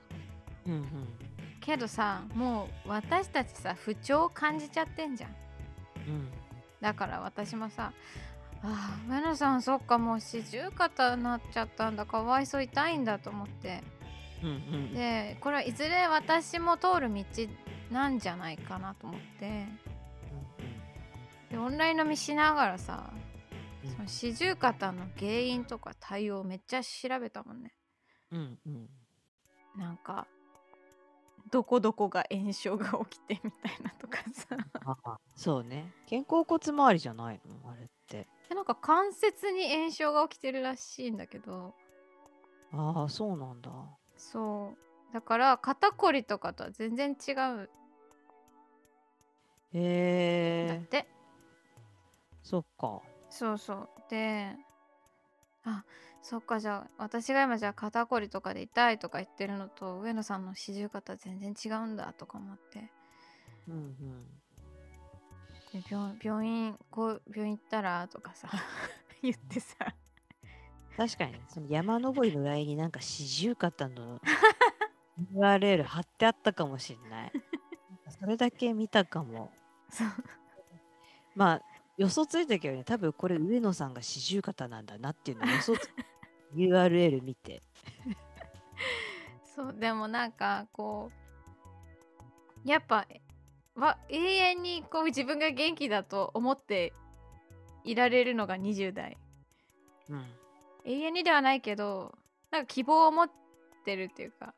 [0.68, 1.18] うんうん。
[1.60, 5.32] けどさもう私たちさ不調を感じちゃってんじゃん。
[5.32, 6.32] うん。
[6.80, 7.94] だから私もさ
[8.64, 12.06] ああ上野さんそっかもう四十肩になっちゃったんだ。
[12.06, 13.84] かわいそう痛いんだと思って。
[14.44, 14.94] うんうん。
[14.94, 17.24] でこれはいずれ私も通る道
[17.92, 19.66] なんじゃないかなと思って。
[21.50, 23.12] でオンライン飲みしながらさ
[23.84, 23.92] うん。
[23.92, 27.74] その四十肩の原因とか対応めっちゃ調べたもんね。
[28.32, 28.90] うんうん。
[29.76, 30.28] なんか
[31.50, 34.56] どこどこが炎症が起きてみたいなとかさ。
[34.86, 35.92] あそうね。
[36.10, 37.72] 肩甲骨周りじゃないの？
[37.72, 41.74] あれってでなんか関節に炎症が起きてるらしいんだけど。
[42.74, 43.72] ああそうなんだ。
[44.18, 44.76] そ
[45.10, 45.14] う。
[45.14, 47.70] だから肩こりとかとは全然違う。
[49.74, 51.08] へんだっえて、
[52.44, 53.02] そっか。
[53.30, 53.90] そうそう。
[54.10, 54.54] で
[55.64, 55.86] あ
[56.22, 62.92] そっかじゃあ私が今じゃあ肩こりとかで痛いとか言ってるのと上野さんの四十肩全然違うんだとか思って。
[63.70, 64.41] うんうん
[65.74, 68.08] で病病院こう病院行ったら？
[68.08, 68.50] とかさ
[69.22, 69.76] 言ってさ。
[70.98, 71.34] 確かに。
[71.34, 74.20] ねその山登りのラインになんか四十肩の
[75.34, 77.32] URL 貼ってあったかもしれない。
[78.10, 79.52] それだけ見たかも。
[79.90, 80.08] そう。
[81.36, 81.62] まあ
[81.98, 85.90] 予想ついたけどね多分これ上野さんが四十肩なんだなっていうのを予想つ
[86.56, 87.62] URL 見て。
[89.56, 91.12] そうでもなんかこ
[92.66, 93.06] うやっぱ
[93.76, 96.94] わ永遠にこう自分が元気だと思って
[97.84, 99.18] いられるのが20代
[100.10, 100.26] うん。
[100.86, 102.14] 永遠にではないけど
[102.52, 103.32] なんか希望を持っ
[103.86, 104.54] てるっていうか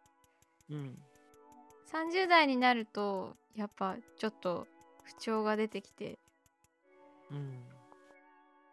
[0.69, 0.97] うん。
[1.91, 4.67] 30代になるとやっぱちょっと
[5.03, 6.17] 不調が出てきて
[7.31, 7.59] うん。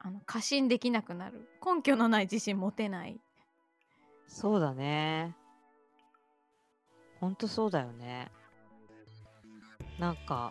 [0.03, 3.21] あの過信できなくなる根拠のない自信持てない
[4.27, 5.35] そうだね。
[7.21, 8.31] ほんとそうだよね。
[10.01, 10.51] なんか、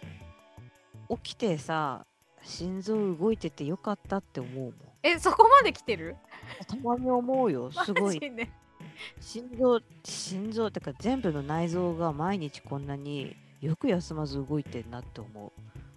[1.09, 2.05] 起きてさ、
[2.43, 4.73] 心臓動いててよかったって思うもん。
[5.01, 6.15] えそこまで来てる？
[6.67, 7.71] たまに思うよ。
[7.83, 8.19] すごい。
[9.19, 15.51] 心臓、心臓ってか全部の内臓が毎日こんなによく休まず動いてんなって思う。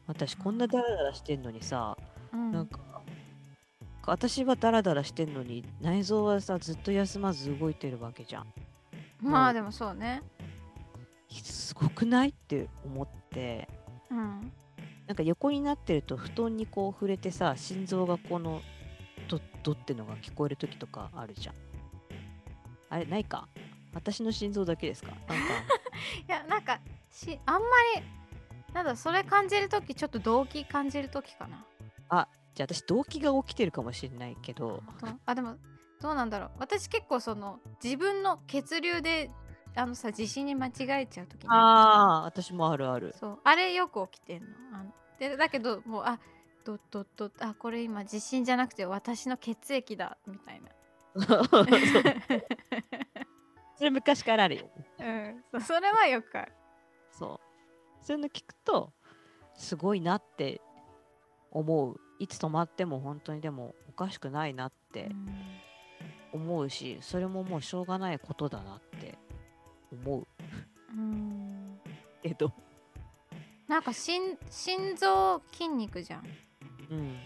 [0.07, 1.97] 私こんなダラダラしてんのにさ、
[2.33, 2.81] うんなんか、
[4.07, 8.47] 私はダラダラしてんのに内臓はさずっと休まず動いてるわけじゃん。
[9.21, 10.23] まあでもそうね
[11.41, 12.31] すごくない？
[12.31, 13.69] って思って。
[14.11, 14.53] うん。
[15.07, 18.63] なんか横になってると布団にこう触れてさ心臓がこの
[19.29, 21.55] ドッドってのが聞こえる時とかあるじゃん。
[22.89, 23.49] あれないか？
[23.95, 25.09] 私の心臓だけですか？
[25.11, 25.35] なんか。
[25.35, 28.03] いやなんかしあんまり
[28.73, 31.67] なんだそれ感じるときちょっと動機感じるときかな。
[32.55, 34.83] じゃあ私動機が起きてるかもしれないけど。
[35.01, 35.57] とあでも
[36.01, 36.51] どうなんだろう。
[36.59, 39.31] 私結構その自分の血流で
[39.75, 43.15] あのさ自信に間違えちゃうときにああ私もあるある。
[43.19, 46.19] そうあれよく起きてんのあのでだけどもうあ
[46.65, 50.71] ドッドッドッあこれ今地震じゃなくて私の血液だみたいな
[53.77, 54.71] それ昔からあるよ。
[55.01, 55.03] う
[55.59, 56.53] んそれはよくある
[57.11, 57.41] そう。
[58.05, 58.93] そういうの聞くと、
[59.55, 60.61] すごいなって
[61.51, 62.01] 思う。
[62.19, 65.11] いつ止まっても本当にでもおかしくないなって
[66.33, 69.19] 思うし、それももうしょうがないことだなって
[69.93, 70.27] 思う
[70.93, 71.81] うんうん
[72.23, 72.53] けど。
[73.69, 76.27] なんか心心臓筋肉じゃん
[76.91, 77.19] うん。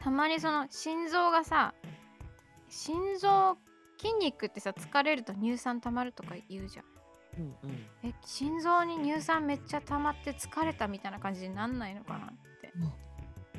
[0.00, 1.74] たまにその心臓がさ
[2.68, 3.56] 心臓
[3.98, 6.84] 筋肉ってさ疲れると乳酸溜まるとか言うじゃん
[7.38, 7.86] うんうん。
[8.02, 12.28] え心臓に乳酸めっちゃ溜まって疲れたみたいな感じになんないのかなっ
[12.60, 12.72] て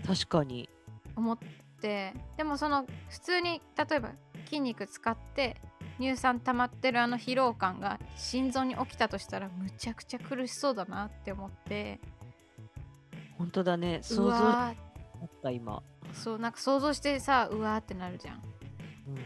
[0.06, 0.70] 確かに。
[1.16, 1.38] 思っ
[1.82, 4.12] てでもその普通に例えば
[4.46, 5.62] 筋肉使って
[6.00, 12.00] 乳酸溜まってるあの疲労感が心臓に起きたとしたらむちゃくちゃ苦しそうだなって思って
[13.38, 14.00] 本当だね。
[14.02, 14.76] う想像だわ
[15.26, 15.78] った今。
[15.78, 15.82] ー
[16.14, 18.44] そうなんか想像してさうわーってなるじゃん、
[19.08, 19.16] うん。
[19.16, 19.20] う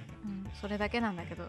[0.47, 1.45] ん、それだけなんだけど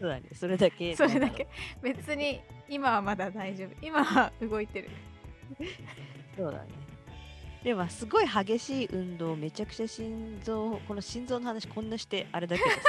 [0.00, 0.22] そうだね。
[0.34, 0.94] それだけ。
[0.96, 1.48] それだけ
[1.82, 4.90] 別に今はまだ大丈夫今は動いてる
[6.36, 6.87] そうだね。
[7.62, 12.76] でもすごい激しい運動めちゃくちゃ心臓この心臓の話こんなしてあれだけどさ。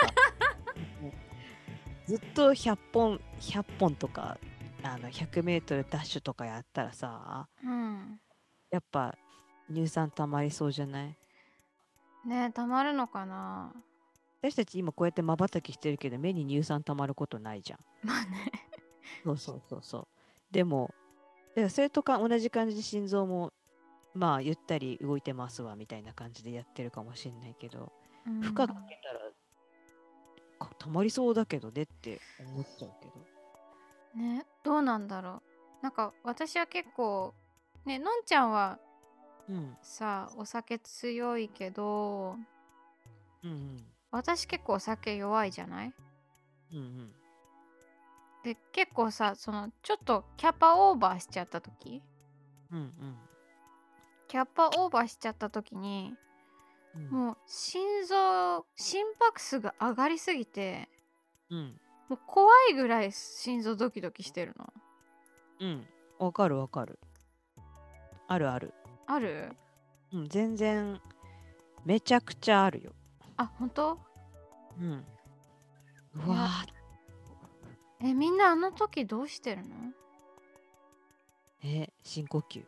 [2.05, 4.37] ずっと100本100本とか
[4.81, 8.19] あの 100m ダッシュとかやったらさうん。
[8.71, 9.15] やっぱ
[9.71, 11.17] 乳酸溜まりそうじゃない？
[12.25, 13.73] ねえたまるのかな。
[14.41, 17.79] 私たち今こうやってまばたきしてるけど目に乳酸溜まることないじゃん。
[18.03, 18.51] まあね。
[19.23, 20.07] そうそうそうそう。
[20.51, 20.93] でも
[21.69, 23.51] それとか同じ感じで心臓も
[24.13, 27.91] まあゆったり動いてますわみたいな感じでやってるかもしれないけど
[28.25, 29.19] うん負荷かけたら
[30.59, 33.13] か溜まりそうだけどねって思っちゃうけど。
[34.15, 35.41] ねどうなんだろ
[35.81, 37.33] うなんか私は結構
[37.85, 38.79] ねのんちゃんは
[39.47, 39.77] うん。
[39.81, 42.35] さお酒強いけど
[43.43, 43.85] うんうん。
[44.11, 45.93] 私結構お酒弱いじゃない？
[46.73, 47.11] うんうん。
[48.43, 52.01] で結構さそのちょっとキャパオーバーしちゃった時？
[52.71, 52.93] うん
[54.29, 56.13] キャパオーバーしちゃった時に
[56.95, 57.09] うん。
[57.09, 60.87] もう心臓心拍数が上がりすぎて
[61.49, 61.79] うん。
[62.07, 64.71] もう怖いぐらい心臓ドキドキしてるの
[65.59, 65.85] うん。
[66.19, 66.99] わかるわかる。
[68.27, 68.73] あるある。
[69.07, 69.51] ある？
[70.13, 70.29] うん。
[70.29, 71.01] 全然、
[71.85, 72.91] めちゃくちゃあるよ。
[73.37, 73.99] あ本当？
[74.79, 75.05] うん。
[76.15, 79.75] うわーえみんなあの時どうしてるの？
[81.63, 82.63] え、深呼吸。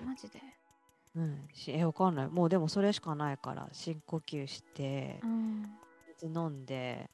[0.00, 0.40] えマジで？
[1.18, 1.48] うん。
[1.52, 2.28] しえ、わかんない。
[2.28, 5.64] もうでもそれしかないから、深呼吸してう、ん
[6.20, 7.10] 水飲んで、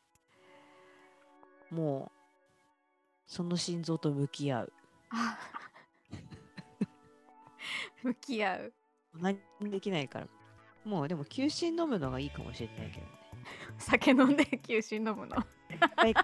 [1.71, 2.19] もう、
[3.27, 4.73] その心臓と向き合う。
[5.11, 5.39] あ
[8.03, 8.73] 向き合う
[9.15, 10.27] 何もできないから。
[10.85, 13.13] もうでも、休診飲むのがいいかもしれないけどね。
[13.79, 16.15] 酒飲んで休診飲むのはい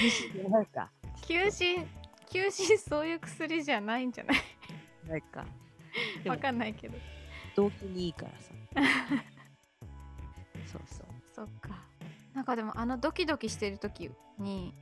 [0.00, 0.90] 休診やばいか。
[1.26, 1.86] 休診
[2.30, 4.38] 休診そういう薬じゃないんじゃない？
[5.08, 5.44] ないか。
[6.26, 6.98] わかんないけど。
[7.56, 8.52] 動機にいいからさ。
[10.66, 11.06] そうそう。
[11.32, 11.70] そっか。
[12.34, 14.74] なんかでもあのドキドキしてる時に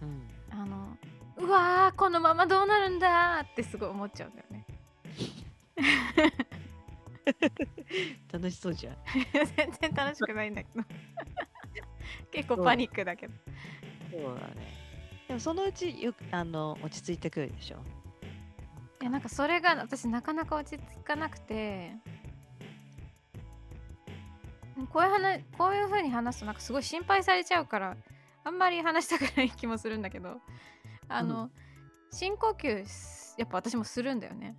[0.00, 0.28] うん。
[0.50, 0.96] あの
[1.36, 4.66] うわーこのままどうなるんだーってすごい思っちゃうんだよね。
[8.32, 8.96] 楽しそうじゃん。
[9.56, 10.84] 全然楽しくないんだけど。
[12.30, 13.34] 結構パニックだけど。
[14.10, 14.54] そうだね。
[15.28, 17.78] でもそのうちよくあの落ち着いてくるでしょ
[19.04, 21.92] いやなんかそれが私なかなか落ち着かなくて。
[24.94, 27.96] こういう話こういう風に話すとなんかすごい心配されちゃうから
[28.44, 30.40] あんまり話したくない気もするんだけど。
[31.08, 31.50] あの、うん。
[32.10, 34.56] 深呼吸すやっぱ私もするんだよね。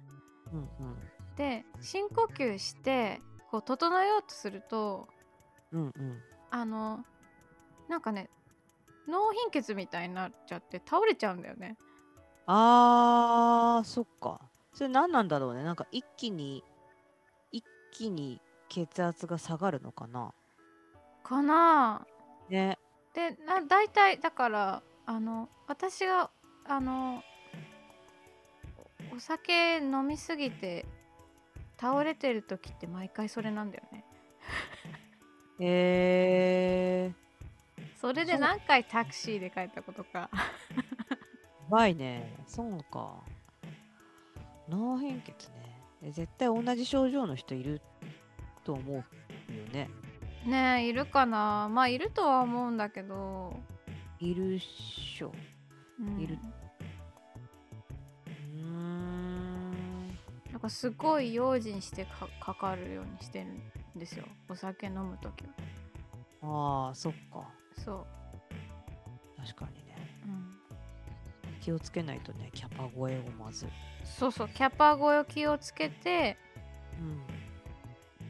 [0.54, 0.96] うんうん。
[1.36, 5.08] で深呼吸してこう整えようとすると
[5.72, 6.22] うんうん。
[6.52, 7.04] あの
[7.90, 8.30] なんかね
[9.08, 11.78] 脳貧血みたいになっちゃって倒れちゃうんだよね
[12.48, 14.40] あーそっか。
[14.74, 15.64] それ何なんだろうね。
[15.64, 16.64] なんか一気に
[17.52, 20.34] 一気に血圧が下がるのかな。
[21.24, 22.06] かな。
[22.50, 22.78] ね。
[23.14, 26.30] でな大体だからあの私が
[26.66, 27.24] あの
[29.12, 30.86] おお酒飲みすぎて
[31.80, 34.04] 倒れてる時って毎回それなんだよね。
[35.60, 37.14] へえ
[37.96, 40.30] それで何回タクシーで帰ったことか。
[40.76, 40.84] や
[41.70, 42.38] ばいね。
[42.48, 43.24] そうか。
[44.70, 45.82] 脳貧血ね。
[46.04, 47.82] え絶対同じ症状の人いる
[48.64, 49.04] と思うよ
[49.72, 49.90] ね。
[50.46, 51.70] ねえいるかな。
[51.72, 53.60] まあいるとは思うんだけど、
[54.20, 55.32] いるっしょ。
[56.00, 56.20] うん。
[56.20, 56.38] いる。
[58.54, 60.08] うーん。
[60.52, 63.46] なんかすごい用心してかかかるようにしてる
[63.96, 64.26] んですよ。
[64.50, 65.44] お酒飲む時
[66.42, 66.88] は。
[66.88, 67.50] ああそっか。
[67.84, 68.06] そ
[69.38, 69.96] 確かにね。
[70.26, 70.55] う、うん、
[71.66, 73.66] 気をつけないとねキャパ声をまず。
[74.04, 76.38] そうそうキャパ声を気をつけて
[77.00, 77.24] うん。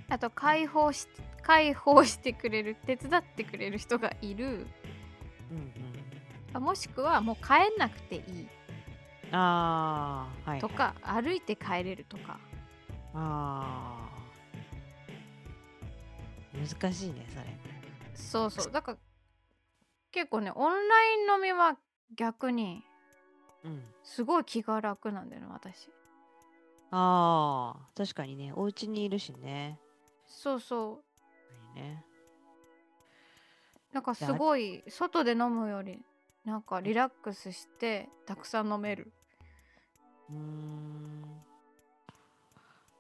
[0.08, 1.10] あと解放し
[1.42, 4.46] 解放してくれる手伝ってくれる人がいる。
[4.46, 4.66] うんうん。
[6.54, 8.48] あもしくはもう帰んなくていい。
[9.34, 10.60] ああはい。
[10.62, 12.40] とか、歩いて帰れるとか。
[13.14, 16.80] あー。
[16.82, 17.46] 難しいねそれ。
[18.14, 18.72] そうそう。
[18.72, 18.98] だから
[20.14, 21.78] 結構ねオンライン飲みは
[22.16, 22.86] 逆に
[23.66, 23.84] うん。
[24.04, 25.90] すごい気が楽なんだよね私。
[26.92, 28.54] ああ確かにね。
[28.56, 29.80] お家にいるしね。
[30.28, 31.02] そうそ
[31.76, 31.76] う。
[31.76, 32.06] ね。
[33.92, 36.02] なんかすごい外で飲むより
[36.44, 39.12] なんかリラックスしてたくさん飲める。
[40.30, 41.42] うーん。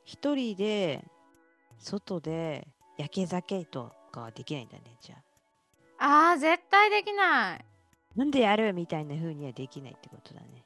[0.03, 1.03] 一人で
[1.77, 5.15] 外で焼け酒とかはできないんだねじゃ
[5.97, 6.31] あ。
[6.31, 7.65] あー絶対できない
[8.15, 10.65] なんでやるみたいな風にはできないってことだね。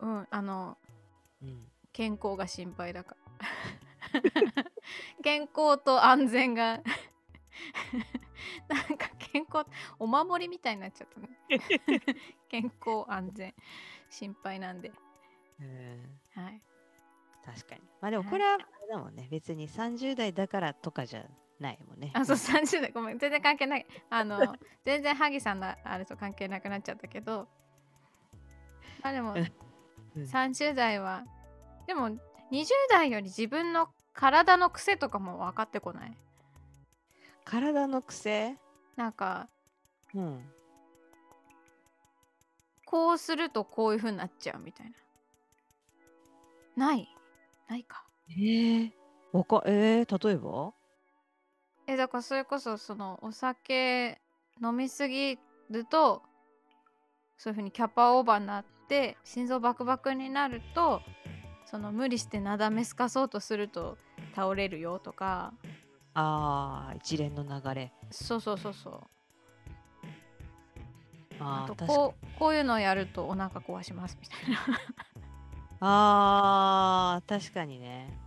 [0.00, 0.76] うんあの
[1.42, 4.64] うん健康が心配だから。
[5.22, 6.80] 健康と安全が。
[8.68, 9.66] なんか健康
[9.98, 11.28] お守りみたいになっちゃったね。
[12.48, 13.54] 健康安全
[14.10, 14.90] 心配なんで。
[15.60, 16.18] うん。
[16.42, 16.62] はい。
[17.44, 17.82] 確かに。
[18.00, 19.28] まあでもはいこれはあれだもんね。
[19.30, 21.26] 別に30代だからとかじゃ
[21.62, 22.10] ないもんね。
[22.14, 22.92] あそう30代。
[22.92, 23.18] ごめん。
[23.18, 23.86] 全然関係ない。
[24.10, 24.54] あの
[24.84, 27.48] 全然萩さんのあれと関係なくなっちゃったけど。
[29.02, 30.22] まあでもうん。
[30.24, 31.24] 30代は
[31.86, 32.18] でも20
[32.90, 36.16] 代より自分の体の癖とかも分かってこない？
[37.44, 38.58] 体の癖？
[38.96, 39.48] なんか
[40.14, 40.52] うん。
[42.84, 44.92] こうするとこういう風になっちゃうみたい
[46.76, 46.86] な。
[46.88, 47.08] ない？
[47.68, 48.04] ないか。
[48.28, 48.92] えー、
[49.32, 50.74] わかえー、例えば？
[51.86, 54.20] えだからそれこそそのお酒
[54.62, 55.38] 飲みすぎ
[55.70, 56.22] ると
[57.36, 61.02] そういう風にキャパオーバーになって心臓バクバクになると
[61.66, 63.96] その無理してなだめすかそうとすると
[64.36, 65.52] 倒れるよとか。
[66.14, 67.92] ああ一連の流れ。
[68.10, 69.00] そうそうそうそう。
[71.40, 74.80] あとこうこういうのをやるとお腹壊しますみたいな。
[75.80, 78.18] あー確かにね。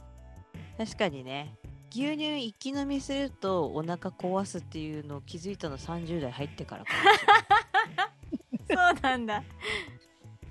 [0.78, 1.56] 確かにね
[1.96, 6.91] 牛乳一気飲みするとお腹壊すっていうのを気づいたの30代入ってからか
[8.52, 9.43] もそうなんだ。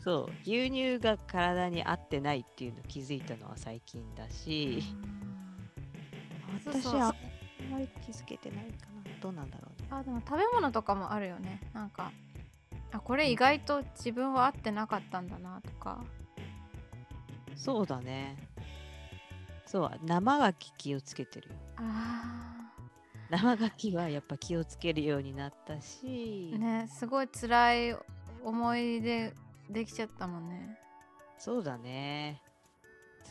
[0.02, 0.32] そう。
[0.42, 4.82] 牛乳が体に合ってないっていうのを気づいたのは最近だし。
[6.64, 7.14] 私は
[7.60, 9.20] あんまり気づけてないかな。
[9.20, 9.88] どうなんだろうね。
[9.90, 11.60] あでも食べ物とかもあるよね。
[11.74, 12.10] なんか
[12.90, 16.02] あこれ意外と自分は合ってなかったんだなとか。
[17.54, 18.36] そうだね
[19.74, 21.54] そう生牡蠣気をつけてるよ。
[21.78, 22.70] あ
[23.28, 27.96] 生牡蠣はやっぱ気をつけるようになったし、ーねすごい辛い
[28.44, 29.34] 思い出
[29.68, 30.78] できちゃったもんね。
[31.38, 32.40] そうだね。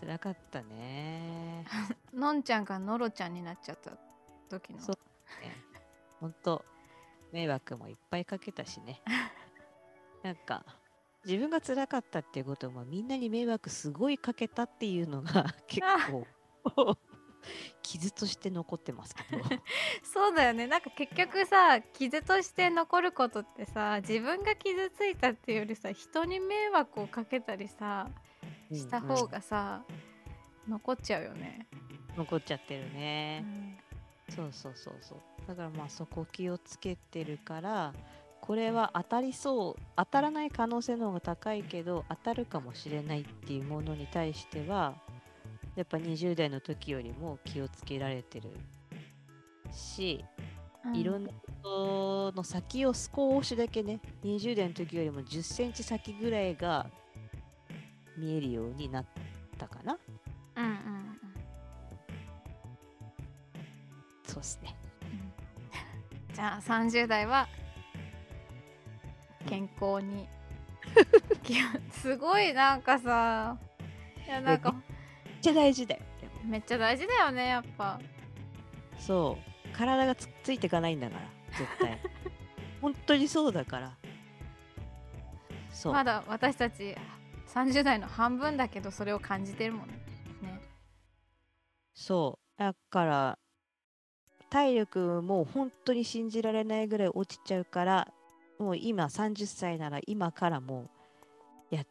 [0.02, 1.66] 辛かったね。
[2.14, 3.92] のんちゃんがのろちゃんになっちゃった
[4.50, 4.82] 時の。
[4.82, 5.56] そうね。
[6.20, 6.66] 本当
[7.32, 9.02] 迷惑もいっぱいかけたしね。
[10.24, 10.66] なんか
[11.26, 15.82] 自分が辛かったっていうことはみんなに迷惑すごいかけたっていうのが 結
[16.64, 16.98] 構
[17.82, 19.44] 傷として残ってますけど。
[20.04, 20.68] そうだよね。
[20.68, 28.10] なんか結局さ傷として残ることってさ自分が傷ついたっていうよりさ人に迷惑をかけたりさ
[28.72, 29.84] した方がさ、
[30.68, 31.68] 残っちゃうよね。
[32.16, 33.78] 残っちゃってるうね、ん。
[34.30, 35.20] そうそうそうそう。
[35.48, 37.94] だからまあそこ気をつけてるから
[38.46, 44.96] これは当たりそう当たらない可能性の方が高いけど当たるかもしれないっていうものに対しては
[45.78, 48.50] やっぱ20代の時よりも気をつけられてる
[49.72, 50.26] し、
[50.86, 51.30] うんいろんな
[51.64, 56.88] ことの先を少しだけね20代の時よりも1 0センチ先ぐらいが
[58.18, 59.06] 見えるようになっ
[59.58, 59.98] たかな。
[60.58, 60.78] うんうんうん。
[64.28, 64.76] そうですね。
[66.34, 67.48] じゃあ30代は
[69.48, 70.28] 健康に。
[71.92, 73.58] すごいなんかさ。
[74.26, 74.72] いやなんか。
[74.72, 74.82] めっ
[75.42, 76.02] ちゃ大事だよ。
[76.46, 78.00] めっちゃ大事だよねやっぱ。
[78.98, 79.54] そう。
[79.76, 81.22] 体がつっついていかないんだから
[81.58, 82.00] 絶対。
[82.82, 83.98] 本当にそうだから。
[85.72, 86.96] そう、まだ私たち
[87.48, 89.94] 30代の半分だけどそれを感じてるもんね
[90.42, 90.62] ね。
[91.94, 92.60] そう。
[92.60, 93.40] だから
[94.50, 98.13] 体力も本当に信じられないぐらい落ちちゃうから
[98.64, 100.90] もう今30歳なら今からも
[101.70, 101.86] うやっ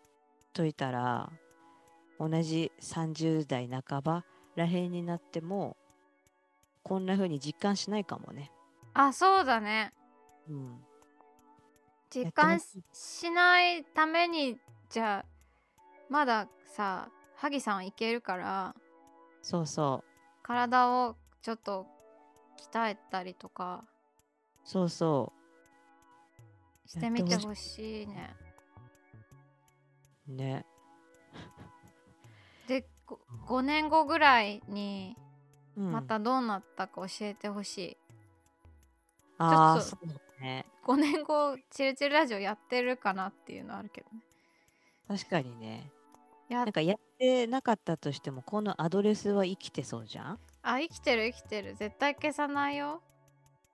[0.54, 1.30] といたら
[2.18, 4.24] 同じ30代半ば
[4.56, 5.76] らへんになっても
[6.82, 8.50] こんな風に実感しないかもね。
[8.94, 9.92] あそうだね。
[10.48, 10.78] うん、
[12.08, 12.58] 実感
[12.92, 14.56] しないために
[14.88, 15.26] じゃあ
[16.08, 18.74] まださ萩さんはいけるから
[19.42, 20.02] そうそ
[20.42, 21.86] 体をちょっと
[22.72, 23.84] 鍛えたりとか。
[23.84, 24.88] うそう。
[24.88, 25.32] そ
[26.92, 28.36] してみてほしいね。
[30.28, 30.66] うね。
[32.68, 35.16] でご5年後ぐらいに
[35.74, 37.96] うん、またどうなったか教えてほしい。
[39.38, 40.66] ああちょっとそうね。
[40.84, 44.22] 5年後チルチルラジオやってるかなっていうのあるけどね。
[45.08, 45.90] 確かにね。
[46.50, 50.38] やなんかやってなかったとしてもこのアドレスは生きてそうじゃん？
[50.62, 53.00] あ生きてる生きてる絶対消さないよ。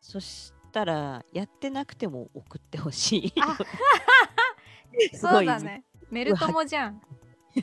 [0.00, 3.32] そしたらやってなくても送ってほしい。
[5.18, 5.84] そうだね。
[6.10, 7.02] メルトモじゃん。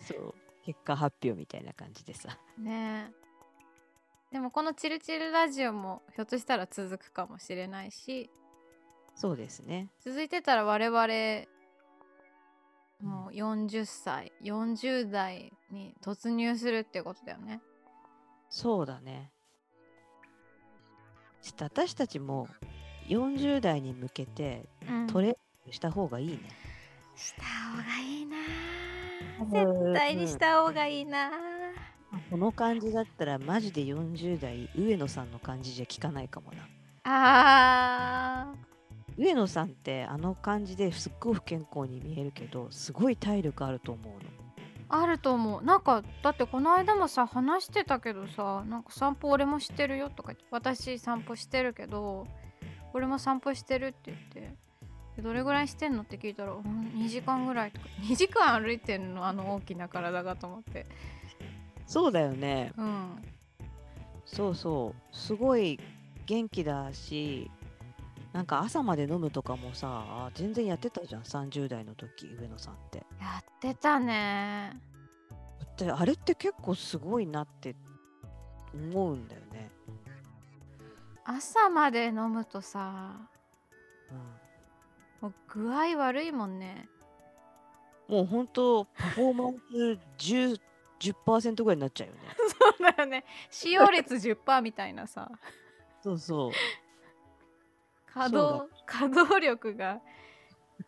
[0.00, 0.34] そう
[0.64, 2.38] 結果発表みたいな感じでさ。
[2.56, 3.22] ねえ
[4.32, 8.30] でもこのチルチルラジオもひょっとしたら続くかもしれないし
[9.14, 9.90] そうですね。
[10.00, 11.06] 続いてたら我々
[13.00, 17.60] もう40歳40代に突入するってことだよね
[18.48, 19.31] そうだね。
[21.42, 22.48] ちょっと私たちも
[23.08, 25.36] 40代に向けてうんトレーニン
[25.66, 26.38] グした方がいいね。
[27.16, 28.36] した方がいいな
[29.40, 31.30] うん絶対にした方がいいな
[32.30, 36.68] この感じだったらマジで40代上野さんの感じじゃ聞かないかもな。
[37.04, 38.54] あ
[39.18, 44.20] 上野さんってあの感じですっごい不健康に見えるけどすごい体力あると思うの。
[44.92, 52.26] ーあると思うなんかだってこの間もさ話してたけどさなんか散歩俺もしてるよとか言って私散歩してるけど
[52.92, 54.54] 俺も散歩してるって言って
[55.16, 60.86] でどれぐらいしてんのって聞いたら、うん、2時間ぐらいとか2時間歩いてんのあの大きな体がと思って
[61.86, 62.72] そうだよね。
[62.78, 63.22] うん
[64.32, 65.16] そうそう。
[65.16, 65.78] すごい
[66.26, 67.50] 元気だし、
[68.32, 72.98] なんか朝まで飲むとかもさ、全然やってたじゃん、30代の時、上野さんって。
[73.20, 74.80] やってたね
[75.76, 77.74] であれって結構すごいなって
[78.74, 79.70] 思うんだよね。
[81.24, 83.16] 朝まで飲むとさ
[84.10, 84.18] うん
[85.20, 86.88] もう具合悪いもんね
[88.08, 90.60] もう本当パフォーマンス10
[90.98, 92.20] 10%ぐらいになっちゃうよね。
[92.60, 95.30] そうだよね使用率10%みたいなさ
[96.02, 96.50] そうそう。
[98.12, 100.00] 稼働 稼働力が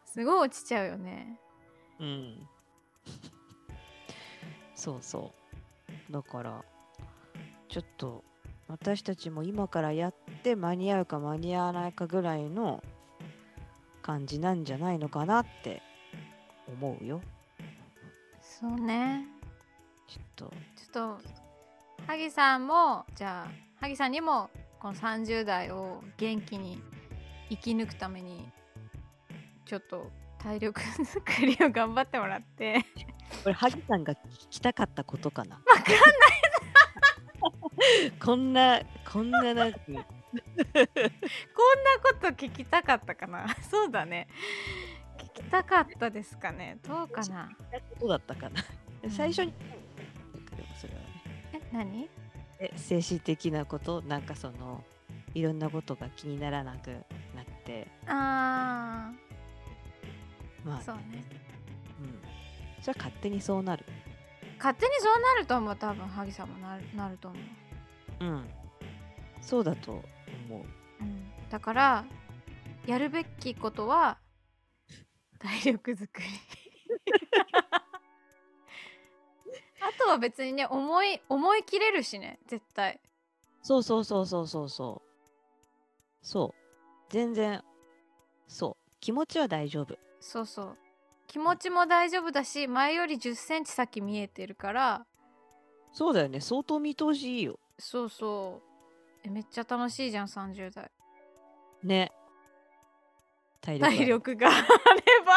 [0.05, 1.41] すごい落ちちゃうよね
[1.99, 2.49] うん。
[4.75, 5.33] そうそ
[6.09, 6.12] う。
[6.12, 6.64] だから、
[7.68, 8.25] ちょっと
[8.68, 12.83] 私たちも今からやって間に合うか間に合わないかぐらいの
[14.03, 15.83] 感じなんじゃないのかなって
[16.66, 17.20] 思うよ。
[18.43, 19.27] そうね
[20.07, 20.53] ちょっと。
[20.77, 21.18] ちょっと
[22.07, 26.83] 萩さんもじゃあ萩さんにもこの30代を元気に
[27.51, 28.49] 生き抜くために
[29.65, 32.85] ちょっと体力作りを頑張ってもらって。
[33.43, 34.19] これ、萩さんが聞
[34.51, 35.57] きたかったことかな？
[35.57, 35.93] わかんな
[38.11, 38.81] い こんな
[39.11, 40.09] こんななんかこんなこ
[42.21, 43.47] と聞きたかったかな？
[43.71, 44.29] そうだね。
[45.19, 46.79] 聞きたかったですかね？
[46.87, 47.51] どうかな？
[47.91, 48.63] ことだったかな？
[49.03, 49.11] うん。
[49.11, 49.53] 最初に
[50.81, 51.07] それはね。
[51.53, 52.09] え何？
[52.61, 54.03] え精神的なこと？
[54.03, 54.85] なんかその
[55.35, 56.97] いろんなことが気にならなく
[57.65, 57.89] て。
[58.07, 59.12] あ
[60.65, 61.25] まあーそうね。
[62.01, 62.21] うん。
[62.81, 63.85] それは勝手にそうなる。
[64.59, 67.37] 勝手にそうなると思う多分萩さんもなるなると思
[68.21, 68.49] う、うん。
[69.41, 70.03] そうだと思
[70.51, 70.62] う。
[71.01, 72.05] うん、だから
[72.87, 74.19] やるべきことは
[75.39, 76.29] 体力づくり。
[79.81, 83.01] あとは別にね思い思い切れるしね絶対。
[83.62, 85.15] そうそうそうそうそうそう。
[86.23, 86.64] そう
[87.09, 87.63] 全然
[88.49, 88.91] そう。
[89.01, 89.97] 気持ちは大丈夫。
[90.21, 90.79] そうそう。
[91.27, 95.07] 気持ちも大丈夫だし前より1 0センチ先見えてるから。
[95.93, 96.41] そうだよね。
[96.41, 97.59] 相当見通しいいよ。
[97.79, 98.69] そうそう。
[99.25, 100.91] えめっちゃ楽しいじゃん30代。
[101.83, 102.13] ね。
[103.61, 104.49] 体力体力が。
[104.49, 104.59] あれ
[105.25, 105.35] ば。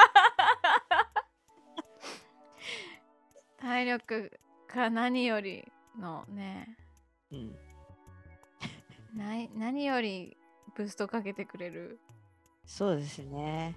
[3.59, 5.65] 体力が何より
[5.99, 6.77] のね。
[7.31, 7.55] うん。
[9.15, 10.37] ない何より
[10.77, 11.99] ブーストかけてくれる。
[12.63, 13.75] そうですね。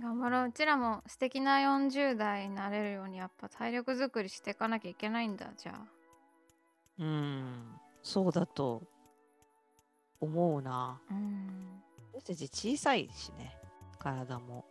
[0.00, 0.48] 頑張ろう。
[0.48, 5.80] うちらも素敵な40代になれるようにやっぱ体力作りしていかなきゃいけないんだじゃあ。
[7.00, 8.84] うんそうだと
[10.20, 11.00] 思うな。
[11.10, 11.82] うん。
[12.14, 13.56] 私たち小さいしね
[13.98, 14.64] 体も。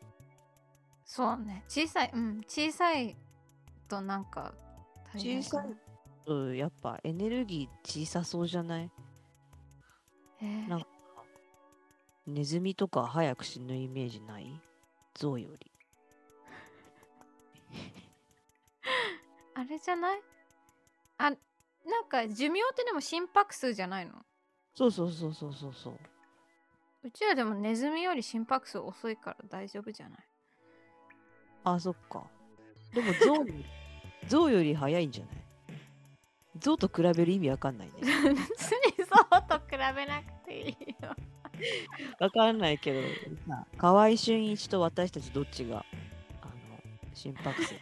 [1.03, 1.65] そうね。
[1.67, 3.17] 小さいうん小さい
[3.89, 4.53] となんか
[5.13, 5.88] 小さい？
[6.25, 8.91] とやっぱエネルギー小さそうじゃない？
[10.41, 10.67] えー。
[10.67, 10.85] なん
[12.27, 14.61] ネズミとか早く死ぬイメージない？
[15.15, 15.71] 象より。
[19.55, 20.21] あれじゃない？
[21.17, 24.13] あなんか寿命ってでも心拍数じゃないの？
[24.75, 25.99] そうそうそうそうそうそう。
[27.03, 30.19] うちらでもネズミより心拍数遅いから大丈夫じゃない？
[31.63, 32.23] あそっか。
[32.93, 33.65] でも象より
[34.27, 35.35] 象より早いんじゃない？
[36.59, 37.93] 象と比べる意味わかんないね。
[37.99, 41.15] 別にそうと比べなくていいよ。
[42.19, 43.01] わかんないけど
[43.47, 45.85] さ河合俊一と私たちどっちが
[46.41, 46.79] あの
[47.13, 47.75] 心拍数そ。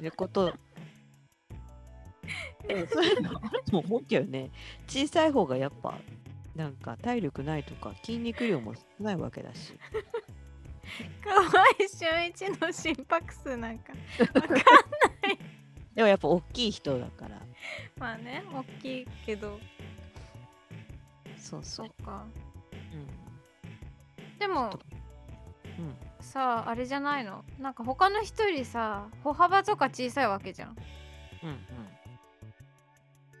[0.00, 0.54] ういうこと。
[2.68, 4.50] えそういうのあると思うけどね。
[4.86, 5.98] 小さい方がやっぱ
[6.54, 9.78] なんか体力ないとか筋肉量も少ないわけだし。
[11.22, 13.92] 河合俊一の心拍数なんか
[14.34, 14.62] わかんない
[15.94, 17.40] でもやっぱ大きい人だから。
[17.98, 19.60] まあね大きいけど。
[21.36, 22.26] そうそそうっか。
[22.72, 24.38] うん。
[24.38, 24.78] でも
[25.78, 25.96] うん。
[26.20, 27.44] さああれじゃないの？
[27.58, 30.76] なんか他の人よりさ歩幅とか小さいわけじゃん。
[31.42, 31.58] うんうん。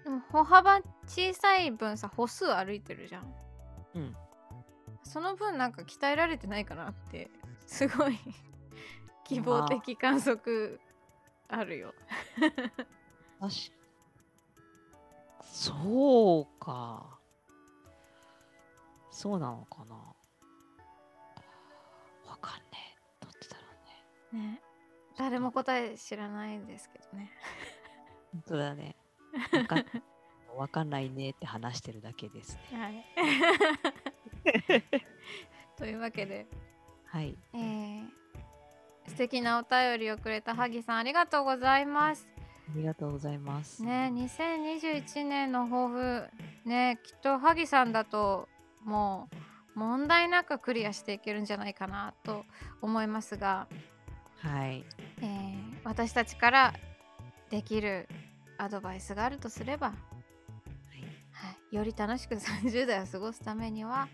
[0.04, 3.34] でも歩幅小さい分さ歩数歩いてるじゃん。
[3.94, 4.16] うん。
[5.02, 7.30] その分なんか鍛えられてないかなって
[7.66, 8.18] すごい。
[9.24, 10.78] 希望的観測
[11.48, 11.94] あるよ。
[12.38, 12.50] 確
[13.40, 13.48] か
[15.42, 17.18] そうか。
[19.10, 19.94] そうなのかな。
[22.26, 23.24] わかんねえ。
[23.24, 23.62] どっちだろ
[24.32, 24.42] うね。
[24.50, 24.60] ね。
[25.16, 27.30] 誰も答え知らないですけどね。
[28.32, 28.96] 本当だね。
[29.52, 29.84] わかん
[30.56, 32.78] わかんないねって話してるだけですね。
[32.78, 33.04] はい。
[35.78, 36.46] というわけで、
[37.04, 37.36] はい。
[37.52, 37.93] えー、
[39.08, 42.26] 素敵なお便りをくれた萩さんありがとうございます。
[42.68, 43.82] ありがとうございます。
[43.82, 46.24] ね2021年の抱負
[46.64, 48.48] ねきっと萩さんだと
[48.84, 49.28] も
[49.76, 52.44] う問題なくクリアしていけるんじゃないかなと
[52.80, 53.66] 思いますが、
[54.38, 54.84] はい。
[55.20, 56.74] えー私たちから
[57.50, 58.08] できる
[58.56, 59.94] アドバイスがあるとすれば、は
[61.70, 64.08] い、より楽しく30代を過ごすためには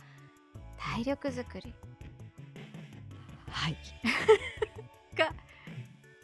[0.78, 1.74] 体力づくり。
[3.48, 3.76] はい
[5.20, 5.32] が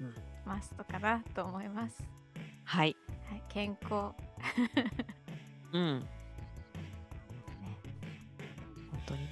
[0.01, 0.15] うん。
[0.45, 2.03] マストかなと思います、
[2.65, 2.97] はい。
[3.29, 4.13] はい、健康。
[5.73, 6.07] うん。
[8.91, 9.29] 本当にね。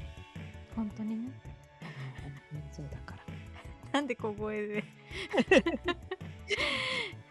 [0.77, 1.17] 本当にね。
[1.17, 3.25] うん本当にそうだから。
[3.93, 4.85] なんで小声で。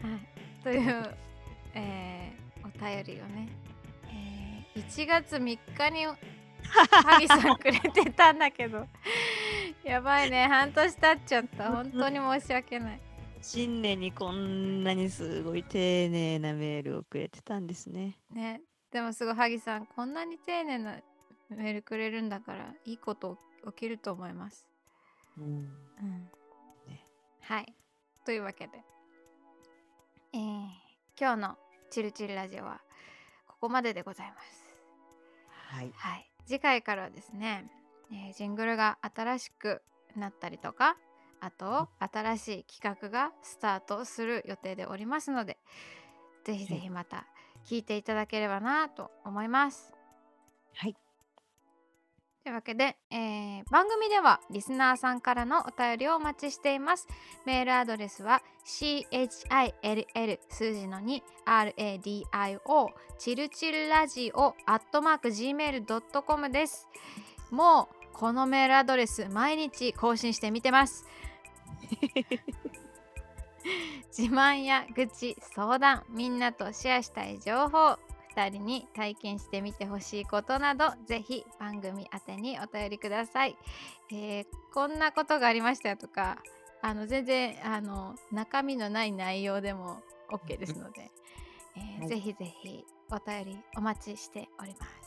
[0.02, 1.16] はい、という、
[1.74, 3.48] えーお便りをね、
[4.08, 6.06] えー1月3日に
[7.04, 8.88] 萩さんくれてたんだけど
[9.84, 11.70] やばいね半年経っちゃった。
[11.70, 13.00] 本当に申し訳ない。
[13.42, 18.18] 新年にこんなにすごい丁寧なメールをくれてたんですね。
[18.32, 20.96] ねでもすごい萩さんこんなに丁寧な
[21.50, 24.66] メールくれるんだからいいこと起きると思います。
[25.36, 25.44] うん。
[25.44, 26.30] うん。
[26.86, 27.04] ね。
[27.42, 27.74] はい。
[28.24, 28.72] というわけで。
[30.32, 30.84] えー
[31.16, 31.56] 今日の
[31.90, 32.80] チルチルラジオは
[33.46, 34.64] ここまででございます。
[35.70, 35.92] はい。
[35.94, 37.70] はい、次回からはですね、
[38.12, 39.82] えージングルが新しく
[40.16, 40.96] なったりとか
[41.40, 45.58] あと新しい企画がスタートする予定でおりますので
[46.44, 47.26] ぜひぜひまた
[47.66, 49.92] 聞いていただければなと思います。
[50.74, 50.94] はい。
[52.44, 57.08] というわけで、えー番組ではリスナーさんからのお便りをお待ちしています。
[57.46, 62.88] メールアドレスは chill 数字の 2radio
[63.18, 66.86] チルチルラジオアットマーク gmail.com です。
[67.50, 71.04] もうこのメールアドレス毎日更新してみてます。
[74.16, 77.98] 自慢や愚痴相談みんなとシェアしたい情報
[78.36, 83.56] 2人に体験してみてほしいことなどぜひ番組宛てにお便りください、
[84.12, 86.42] えーこんなことがありましたよとか
[86.82, 91.12] あの全然あの中身のない内容でも OK ですので、
[91.76, 92.08] えーはい。
[92.08, 95.03] ぜひぜひお便りお待ちしております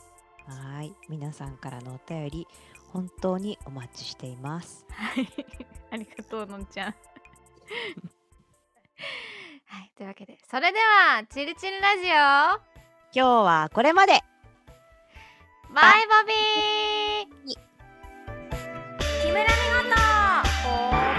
[0.48, 0.94] はい。
[1.08, 2.46] 皆さんからのお便り、
[2.92, 4.86] 本当にお待ちしています。
[4.90, 5.28] はい。
[5.92, 6.94] ありがとうのんちゃん。
[9.66, 9.92] はい。
[9.96, 12.08] というわけでそれではチルチルラジオ。
[12.08, 12.60] 今
[13.12, 14.22] 日はこれまで。
[15.74, 17.58] バイバビー。
[19.22, 19.82] 木村美穂
[21.14, 21.17] と